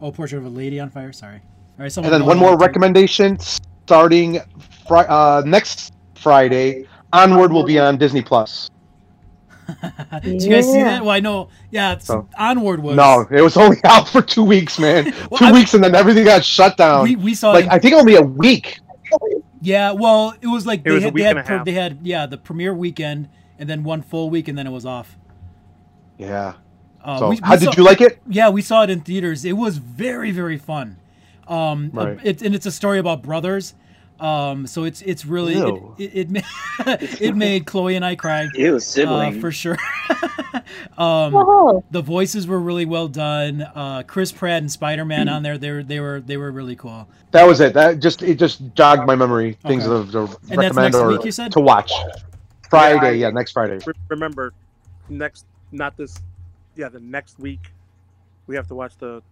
[0.00, 1.12] Oh, Portrait of a Lady on Fire.
[1.12, 1.36] Sorry.
[1.78, 1.92] All right.
[1.92, 4.40] So and then one more recommendation starting
[4.88, 6.86] fri- uh, next Friday.
[7.12, 8.70] Onward will be on Disney Plus.
[10.22, 11.02] Did you guys see that?
[11.02, 11.48] Well, I know.
[11.70, 11.92] Yeah.
[11.92, 12.26] It's, Oh.
[12.38, 12.96] Onward was.
[12.96, 15.12] No, it was only out for two weeks, man.
[15.30, 17.04] Well, two I- weeks, and then everything got shut down.
[17.04, 17.72] We, we saw like it.
[17.72, 18.80] I think it was only a week.
[19.62, 21.48] Yeah, well, it was like It they was a had, week they, had and a
[21.48, 21.64] per- half.
[21.66, 24.86] they had yeah the premiere weekend and then one full week and then it was
[24.86, 25.16] off.
[26.18, 26.54] Yeah.
[27.04, 28.20] Uh, So, we- we how did you like it?
[28.28, 29.44] Yeah, we saw it in theaters.
[29.44, 30.96] It was very very fun.
[31.46, 32.18] Um, Right.
[32.22, 33.74] it, and it's a story about brothers.
[34.20, 35.94] Um, so it's it's really it Ew.
[35.98, 36.40] it, it, ma-
[37.20, 39.78] it made Chloe and I cry Ew, uh, for sure.
[40.98, 43.62] um, the voices were really well done.
[43.62, 45.56] Uh, Chris Pratt and Spider Man on there.
[45.56, 47.08] They were they were they were really cool.
[47.30, 47.72] That was it.
[47.72, 49.54] That just it just jogged my memory.
[49.66, 50.10] Things Okay.
[50.12, 51.52] to, to that's recommend next or week, you said?
[51.52, 51.92] to watch.
[52.70, 53.78] Friday, yeah, next Friday.
[53.84, 54.52] Re- Remember,
[55.08, 56.16] next, not this,
[56.76, 57.72] yeah, the next week,
[58.46, 59.22] we have to watch the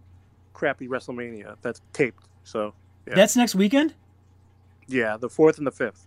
[0.53, 2.25] crappy WrestleMania that's taped.
[2.43, 2.73] So,
[3.07, 3.15] Yeah.
[3.15, 3.93] That's next weekend.
[4.89, 6.05] Yeah, the fourth and the fifth.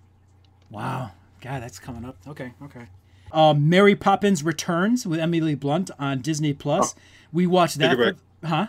[0.70, 2.16] Wow, God, that's coming up.
[2.26, 2.86] Okay, okay.
[3.32, 6.94] Um, Mary Poppins Returns with Emily Blunt on Disney Plus.
[7.32, 7.96] We watched that.
[7.96, 8.66] Take it for- huh?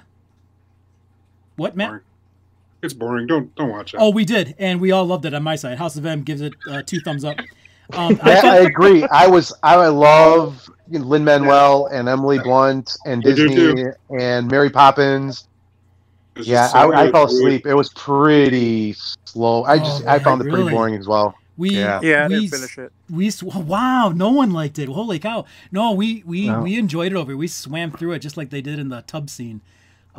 [1.55, 1.89] What, Matt?
[1.89, 2.01] Boring.
[2.81, 3.27] It's boring.
[3.27, 3.97] Don't don't watch it.
[3.99, 5.77] Oh, we did, and we all loved it on my side.
[5.77, 7.37] House of M gives it uh, two thumbs up.
[7.93, 9.03] Um, I Yeah, I thought, agree.
[9.11, 13.85] I was I love Lin Manuel and Emily Blunt and I Disney
[14.17, 15.47] and Mary Poppins.
[16.35, 17.65] It's Yeah, so I, I fell asleep.
[17.65, 18.93] It was pretty
[19.25, 19.63] slow.
[19.63, 20.71] I just Oh, I found it pretty really?
[20.73, 21.35] boring as well.
[21.57, 21.99] we Yeah.
[22.01, 22.91] Yeah, we didn't finish it.
[23.09, 24.89] we sw- wow, no one liked it.
[24.89, 25.45] Holy cow!
[25.71, 26.61] No, we we No.
[26.61, 27.37] we enjoyed it over.
[27.37, 29.61] We swam through it just like they did in the tub scene.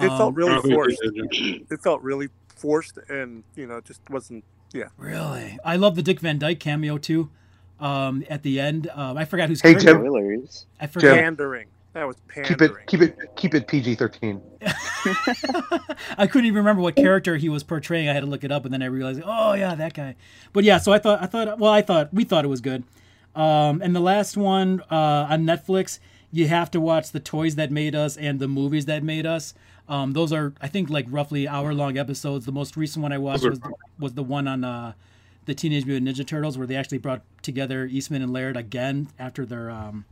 [0.00, 1.00] It Um, felt really forced.
[1.02, 4.44] It felt really forced, and you know, just wasn't.
[4.72, 7.30] Yeah, Really, I love the Dick Van Dyke cameo too.
[7.78, 9.92] Um, at the end, um, I forgot whose Hey, character.
[9.92, 10.00] Jim.
[10.00, 10.66] Spoilers.
[10.80, 11.14] I forgot.
[11.16, 11.66] pandering.
[11.94, 14.42] That was Keep it keep it keep it PG thirteen.
[16.18, 18.08] I couldn't even remember what character he was portraying.
[18.08, 20.16] I had to look it up, and then I realized, oh yeah, that guy.
[20.52, 22.82] But yeah, so I thought, I thought, well, I thought we thought it was good.
[23.36, 26.00] Um, and the last one uh, on Netflix,
[26.32, 29.54] you have to watch the Toys That Made Us and the Movies That Made Us.
[29.88, 32.44] Um, those are, I think, like roughly hour long episodes.
[32.44, 34.94] The most recent one I watched was the, was the one on uh,
[35.44, 39.46] the Teenage Mutant Ninja Turtles, where they actually brought together Eastman and Laird again after
[39.46, 40.06] their um,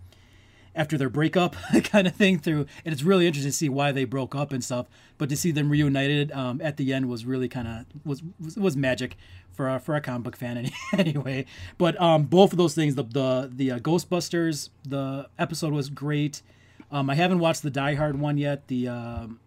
[0.74, 1.54] after their breakup
[1.84, 4.64] kind of thing through and it's really interesting to see why they broke up and
[4.64, 4.86] stuff
[5.18, 8.56] but to see them reunited um, at the end was really kind of was, was
[8.56, 9.16] was magic
[9.52, 11.44] for a, for a comic book fan any, anyway.
[11.78, 16.42] But um, both of those things the the the uh, ghostbusters the episode was great.
[16.90, 19.40] Um, i haven't watched the die hard one yet the um,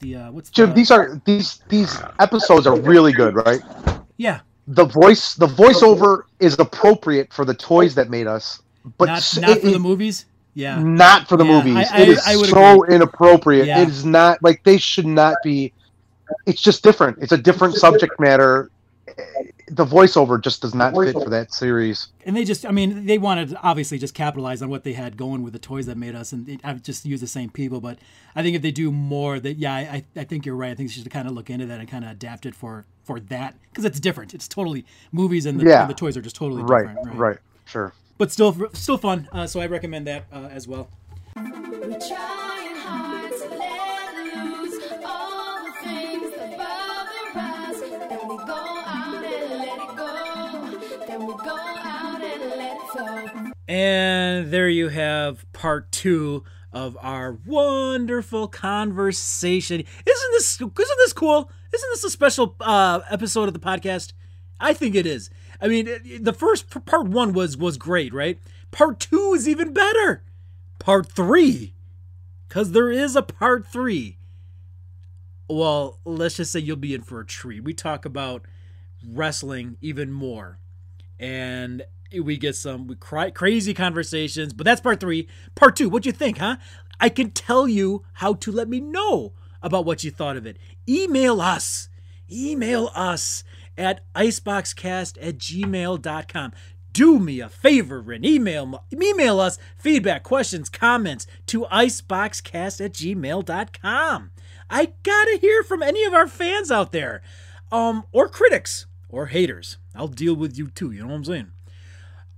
[0.00, 3.60] the uh, what's Jim, the, these are these these episodes are really good, right?
[4.16, 4.40] yeah.
[4.66, 8.60] The voice the voiceover is appropriate for the toys that made us,
[8.98, 11.88] but not, not it for the movies yeah not for the Yeah, movies.
[11.92, 12.94] I- it is I- I so agree.
[12.96, 13.66] inappropriate.
[13.66, 13.82] Yeah.
[13.82, 15.72] It is not like they should not be.
[16.46, 17.18] It's just different.
[17.20, 18.70] It's a different subject matter.
[19.70, 22.08] The voiceover just does not fit for that series.
[22.24, 25.16] and they just i mean they wanted to obviously just capitalize on what they had
[25.16, 27.98] going with the toys that made us and i've just used the same people but
[28.36, 30.88] i think if they do more that yeah i, I think you're right i think
[30.88, 33.54] they should kind of look into that and kind of adapt it for for that
[33.70, 35.82] because it's different it's totally movies and the, Yeah.
[35.82, 37.92] and the toys are just totally Right, different right, sure.
[38.18, 39.28] But still still fun.
[39.32, 40.90] Uh, so I recommend that uh, as well.
[41.36, 41.44] We're
[41.98, 47.80] trying hard to let loose all the things that bother us.
[47.80, 51.06] Then we go out and let it go.
[51.06, 53.52] Then we go out and let it flow.
[53.68, 59.80] And there you have part two of our wonderful conversation.
[59.80, 61.50] Isn't this isn't this cool?
[61.72, 64.12] Isn't this a special uh, episode of the podcast?
[64.60, 65.30] I think it is.
[65.60, 65.88] I mean,
[66.20, 68.38] the first part one was was great, right?
[68.70, 70.22] Part two is even better.
[70.78, 71.74] Part three,
[72.48, 74.18] because there is a part three.
[75.48, 77.64] Well, let's just say you'll be in for a treat.
[77.64, 78.44] We talk about
[79.04, 80.58] wrestling even more,
[81.18, 81.82] and
[82.22, 84.52] we get some we cry, crazy conversations.
[84.52, 85.26] But that's part three.
[85.54, 86.56] Part two, what do you think, huh?
[87.00, 89.32] I can tell you how to let me know
[89.62, 90.58] about what you thought of it.
[90.88, 91.88] Email us.
[92.30, 93.42] Email us
[93.78, 96.52] at iceboxcast at gmail.com.
[96.92, 104.30] Do me a favor and email email us feedback, questions, comments to iceboxcast at gmail.com.
[104.70, 107.22] I gotta hear from any of our fans out there.
[107.70, 109.76] Um, or critics or haters.
[109.94, 111.52] I'll deal with you too, you know what I'm saying?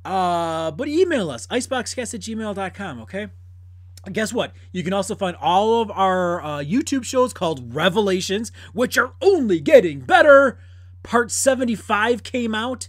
[0.04, 3.28] Uh, but email us, iceboxcast at gmail.com, okay?
[4.10, 4.52] Guess what?
[4.72, 9.60] You can also find all of our uh, YouTube shows called Revelations, which are only
[9.60, 10.58] getting better.
[11.02, 12.88] Part 75 came out.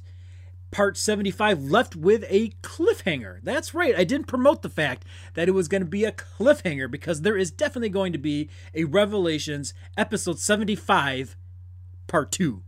[0.72, 3.40] Part 75 left with a cliffhanger.
[3.44, 3.94] That's right.
[3.96, 5.04] I didn't promote the fact
[5.34, 8.50] that it was going to be a cliffhanger because there is definitely going to be
[8.74, 11.36] a Revelations episode 75
[12.08, 12.64] part 2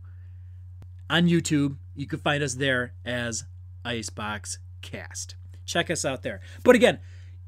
[1.08, 1.78] on YouTube.
[1.94, 3.44] You can find us there as
[3.86, 5.36] Icebox Cast.
[5.64, 6.40] Check us out there.
[6.62, 6.98] But again,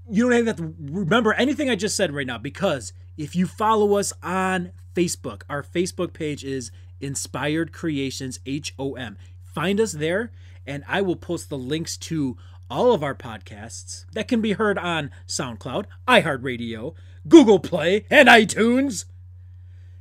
[0.08, 3.96] you don't have to remember anything I just said right now because if you follow
[3.96, 6.70] us on Facebook, our Facebook page is
[7.00, 9.16] Inspired Creations HOM.
[9.42, 10.32] Find us there,
[10.66, 12.36] and I will post the links to
[12.68, 16.94] all of our podcasts that can be heard on SoundCloud, iHeartRadio,
[17.28, 19.04] Google Play, and iTunes.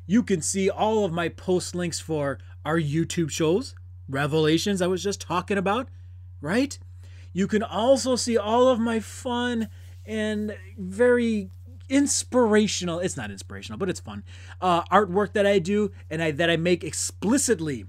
[0.07, 3.75] You can see all of my post links for our YouTube shows,
[4.07, 5.87] Revelations I was just talking about,
[6.41, 6.77] right?
[7.33, 9.69] You can also see all of my fun
[10.05, 11.49] and very
[11.89, 14.23] inspirational it's not inspirational but it's fun
[14.61, 17.86] uh, artwork that i do and I, that i make explicitly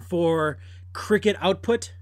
[0.00, 0.58] for
[0.94, 1.92] Cricut output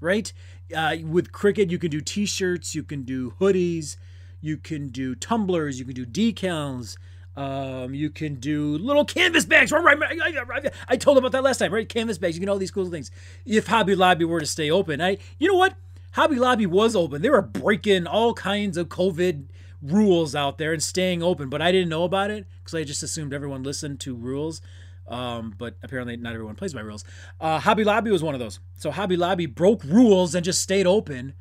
[0.00, 0.32] right
[0.74, 3.96] uh, with Cricut you can do t-shirts you can do hoodies
[4.40, 6.96] you can do tumblers you can do decals
[7.36, 9.70] um, you can do little canvas bags.
[9.70, 11.86] I told about that last time, right?
[11.86, 12.34] Canvas bags.
[12.34, 13.10] You can do all these cool things.
[13.44, 15.74] If Hobby Lobby were to stay open, I, you know what?
[16.12, 17.20] Hobby Lobby was open.
[17.20, 19.44] They were breaking all kinds of COVID
[19.82, 23.02] rules out there and staying open, but I didn't know about it because I just
[23.02, 24.60] assumed everyone listened to rules.
[25.08, 27.04] Um, but apparently not everyone plays by rules.
[27.40, 28.58] Uh, Hobby Lobby was one of those.
[28.76, 31.34] So Hobby Lobby broke rules and just stayed open.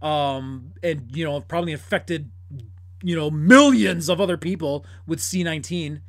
[0.00, 2.30] Um, and you know, probably infected,
[3.02, 6.00] you know, millions of other people with C19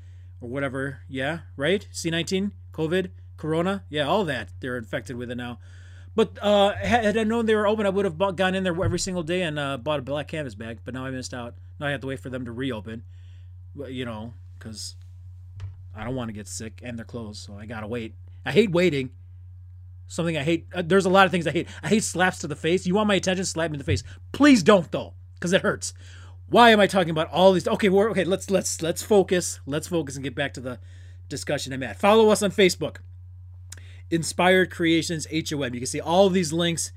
[0.41, 0.99] or whatever.
[1.07, 1.87] Yeah, right?
[1.93, 3.83] C19, COVID, Corona.
[3.89, 4.49] Yeah, all that.
[4.59, 5.59] They're infected with it now.
[6.15, 8.83] But uh, had I known they were open, I would have bought, gone in there
[8.83, 10.79] every single day and uh, bought a black canvas bag.
[10.83, 11.55] But now I missed out.
[11.79, 13.03] Now I have to wait for them to reopen.
[13.87, 14.95] You know, because
[15.95, 18.13] I don't want to get sick and they're closed, so I gotta wait.
[18.45, 19.09] I hate waiting.
[20.07, 20.67] Something I hate.
[20.73, 21.67] Uh, there's a lot of things I hate.
[21.81, 22.85] I hate slaps to the face.
[22.85, 23.45] You want my attention?
[23.45, 24.03] Slap me in the face.
[24.31, 25.93] Please don't though, because it hurts.
[26.47, 27.67] Why am I talking about all these?
[27.67, 28.23] Okay, we're okay.
[28.23, 29.59] Let's let's let's focus.
[29.65, 30.79] Let's focus and get back to the
[31.29, 31.99] discussion I'm at.
[31.99, 32.97] Follow us on Facebook.
[34.13, 35.73] Inspired Creations HOM.
[35.73, 36.91] You can see all of these links.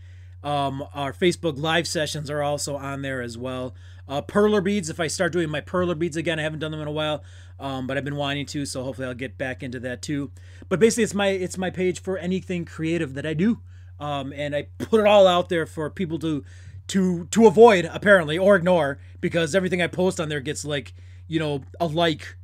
[0.44, 3.74] Um, our Facebook live sessions are also on there as well.
[4.06, 4.90] Uh, perler beads.
[4.90, 7.24] If I start doing my perler beads again, I haven't done them in a while,
[7.58, 10.30] um, but I've been wanting to, so hopefully I'll get back into that too.
[10.68, 13.60] But basically, it's my it's my page for anything creative that I do,
[13.98, 16.44] um, and I put it all out there for people to
[16.88, 20.94] to to avoid apparently or ignore because everything I post on there gets like
[21.26, 22.36] you know a like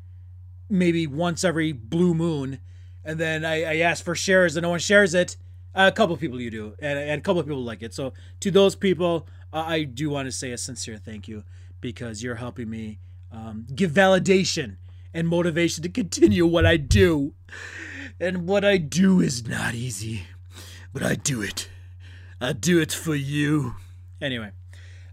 [0.68, 2.58] maybe once every blue moon,
[3.04, 5.36] and then I, I ask for shares and no one shares it.
[5.74, 7.94] a couple people you do, and, and a couple of people like it.
[7.94, 11.44] So to those people, uh, I do want to say a sincere thank you
[11.80, 12.98] because you're helping me
[13.30, 14.76] um, give validation
[15.14, 17.34] and motivation to continue what I do.
[18.20, 20.24] And what I do is not easy,
[20.92, 21.68] but I do it.
[22.40, 23.74] I do it for you.
[24.20, 24.50] Anyway,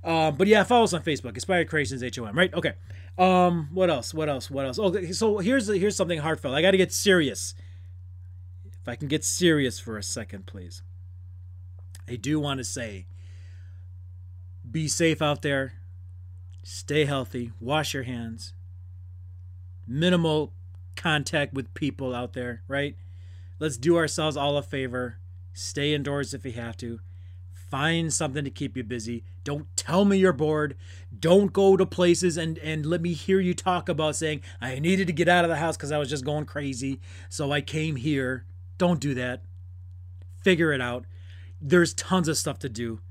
[0.04, 2.38] um, but yeah, follow us on Facebook, Inspired Creations HOM.
[2.38, 2.54] Right?
[2.54, 2.74] Okay.
[3.18, 4.14] Um, what else?
[4.14, 4.50] What else?
[4.50, 4.80] What else?
[4.80, 6.56] Okay, so here's here's something heartfelt.
[6.56, 7.54] I got to get serious.
[8.90, 10.82] I can get serious for a second, please.
[12.08, 13.06] I do want to say,
[14.70, 15.74] be safe out there.
[16.64, 17.52] Stay healthy.
[17.60, 18.54] Wash your hands.
[19.88, 20.54] Minimal
[20.96, 22.96] contact with people out there, right?
[23.60, 25.18] Let's do ourselves all a favor.
[25.54, 27.00] Stay indoors if you have to.
[27.54, 29.24] Find something to keep you busy.
[29.44, 30.76] Don't tell me you're bored.
[31.18, 35.08] Don't go to places and, and let me hear you talk about saying, I needed
[35.08, 37.00] to get out of the house because I was just going crazy.
[37.30, 38.46] So I came here.
[38.80, 39.44] Don't do that.
[40.42, 41.06] Figure it out.
[41.62, 43.02] There's tons of stuff to do.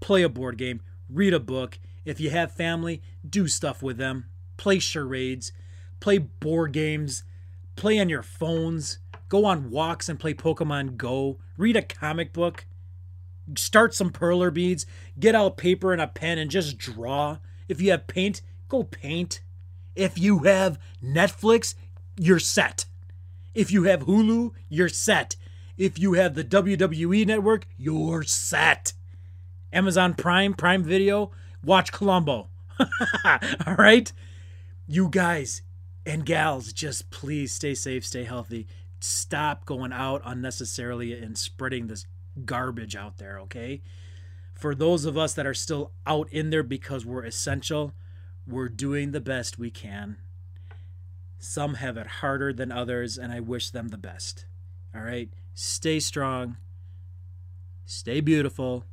[0.00, 1.78] Play a board game, read a book.
[2.04, 4.26] If you have family, do stuff with them.
[4.56, 5.52] Play charades,
[6.00, 7.22] play board games,
[7.76, 8.98] play on your phones,
[9.28, 12.66] go on walks and play Pokemon Go, read a comic book,
[13.56, 14.86] start some perler beads,
[15.18, 17.38] get out paper and a pen and just draw.
[17.68, 19.40] If you have paint, go paint.
[19.94, 21.76] If you have Netflix,
[22.18, 22.86] you're set.
[23.54, 25.36] If you have Hulu, you're set.
[25.76, 28.92] If you have the WWE network, you're set.
[29.72, 31.30] Amazon Prime, Prime Video,
[31.64, 32.48] watch Columbo.
[33.66, 34.12] All right?
[34.86, 35.62] You guys
[36.04, 38.66] and gals, just please stay safe, stay healthy.
[39.00, 42.06] Stop going out unnecessarily and spreading this
[42.44, 43.82] garbage out there, okay?
[44.54, 47.94] For those of us that are still out in there because we're essential,
[48.46, 50.18] we're doing the best we can.
[51.44, 54.46] Some have it harder than others, and I wish them the best.
[54.94, 55.28] All right?
[55.54, 56.56] Stay strong,
[57.84, 58.84] stay beautiful,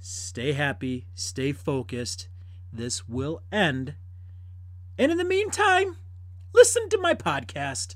[0.00, 2.26] stay happy, stay focused.
[2.72, 3.94] This will end.
[4.98, 5.96] And in the meantime,
[6.52, 7.94] listen to my podcast,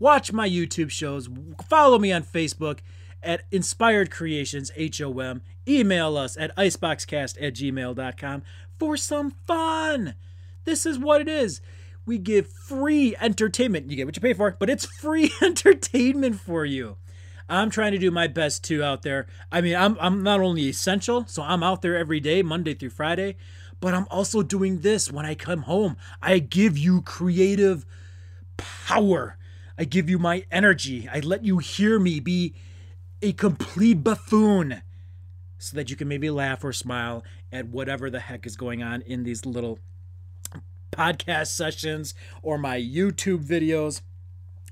[0.00, 1.28] watch my YouTube shows,
[1.68, 2.80] follow me on Facebook
[3.22, 8.42] at Inspired Creations, HOM, email us at iceboxcast at gmail.com
[8.76, 10.16] for some fun.
[10.64, 11.60] This is what it is.
[12.06, 13.90] We give free entertainment.
[13.90, 16.96] You get what you pay for, but it's free entertainment for you.
[17.48, 19.26] I'm trying to do my best too out there.
[19.52, 22.90] I mean, I'm I'm not only essential, so I'm out there every day, Monday through
[22.90, 23.36] Friday,
[23.80, 25.96] but I'm also doing this when I come home.
[26.22, 27.84] I give you creative
[28.56, 29.36] power.
[29.78, 31.08] I give you my energy.
[31.12, 32.54] I let you hear me be
[33.22, 34.82] a complete buffoon
[35.58, 39.02] so that you can maybe laugh or smile at whatever the heck is going on
[39.02, 39.78] in these little
[40.92, 44.00] podcast sessions or my YouTube videos.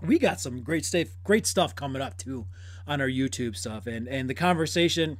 [0.02, 2.46] We got some great stuff, great stuff coming up too
[2.86, 5.18] on our YouTube stuff, and and the conversation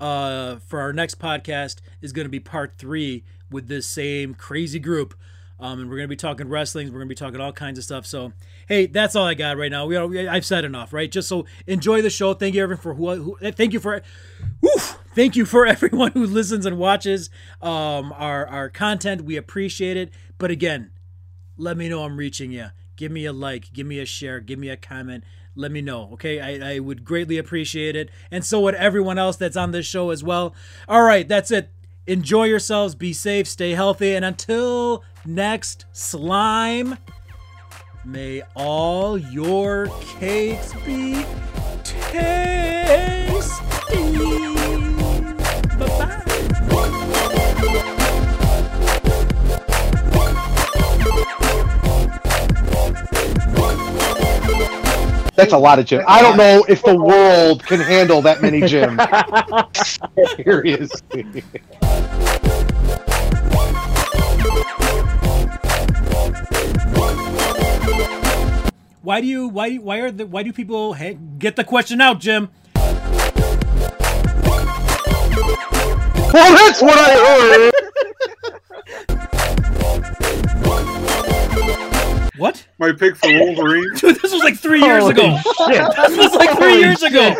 [0.00, 4.78] uh, for our next podcast is going to be part three with this same crazy
[4.78, 5.14] group.
[5.60, 6.88] Um, and we're going to be talking wrestling.
[6.88, 8.06] We're going to be talking all kinds of stuff.
[8.06, 8.32] So,
[8.66, 9.86] hey, that's all I got right now.
[9.86, 11.10] We, we I've said enough, right?
[11.10, 12.34] Just so enjoy the show.
[12.34, 14.02] Thank you everyone for who, who thank you for,
[14.60, 17.30] woof, thank you for everyone who listens and watches
[17.62, 19.22] um, our our content.
[19.22, 20.12] We appreciate it.
[20.38, 20.90] But again,
[21.56, 22.68] let me know I'm reaching you.
[22.96, 25.24] Give me a like, give me a share, give me a comment.
[25.56, 26.40] Let me know, okay?
[26.40, 28.10] I, I would greatly appreciate it.
[28.30, 30.54] And so would everyone else that's on this show as well.
[30.88, 31.70] All right, that's it.
[32.06, 36.98] Enjoy yourselves, be safe, stay healthy, and until next slime,
[38.04, 39.86] may all your
[40.18, 41.24] cakes be
[41.82, 43.04] tasty.
[55.36, 56.04] That's a lot of gyms.
[56.06, 59.00] I don't know if the world can handle that many gyms.
[60.36, 61.42] Seriously.
[69.02, 72.20] Why do you why why are the why do people hey, get the question out,
[72.20, 72.48] Jim?
[76.32, 77.72] Well, that's what I heard.
[82.36, 82.66] What?
[82.78, 83.94] My pick for Wolverine.
[83.96, 85.38] Dude, this was like three years Holy ago.
[85.38, 85.96] shit.
[86.08, 87.34] This was like three years ago.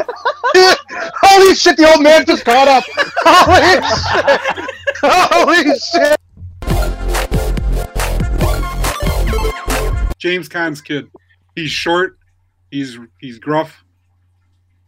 [1.22, 1.76] Holy shit!
[1.76, 2.84] The old man just caught up.
[3.26, 5.74] Holy shit!
[5.74, 6.18] Holy shit!
[10.18, 11.08] James Caan's kid.
[11.54, 12.18] He's short.
[12.70, 13.84] He's he's gruff.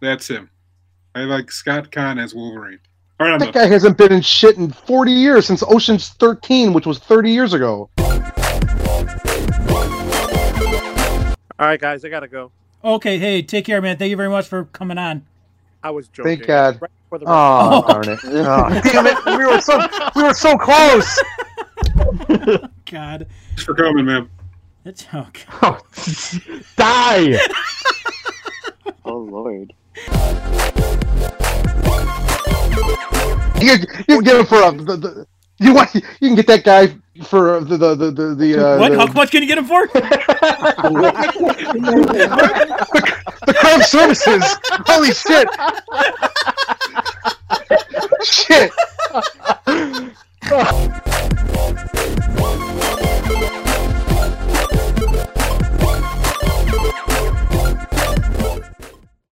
[0.01, 0.51] That's him.
[1.15, 2.79] I like Scott Caan as Wolverine.
[3.19, 3.65] All right, I'm That done.
[3.65, 7.55] guy hasn't been in shit in 40 years since Ocean's 13, which was 30 years
[7.55, 7.89] ago.
[11.59, 12.53] All right, guys, I gotta go.
[12.85, 13.97] Okay, hey, take care, man.
[13.97, 15.25] Thank you very much for coming on.
[15.83, 16.37] I was joking.
[16.37, 16.79] Thank God.
[16.83, 18.19] Right before the Oh, darn it.
[18.25, 19.25] Oh, damn it.
[19.25, 19.81] We were so
[20.15, 21.19] we were so close.
[22.91, 24.29] God, Thanks for coming, man.
[24.85, 25.45] it's okay.
[25.63, 27.39] Oh, oh, die!
[29.05, 29.73] Oh Lord.
[33.61, 33.77] You,
[34.09, 35.27] you get him for a, the, the,
[35.59, 36.95] you want you can get that guy
[37.25, 38.93] for uh, the the the the, uh, what?
[38.93, 39.87] The, How much can you get him for?
[39.87, 40.01] the,
[43.47, 44.45] the Chrome services.
[44.87, 45.49] Holy shit!
[48.25, 48.73] shit.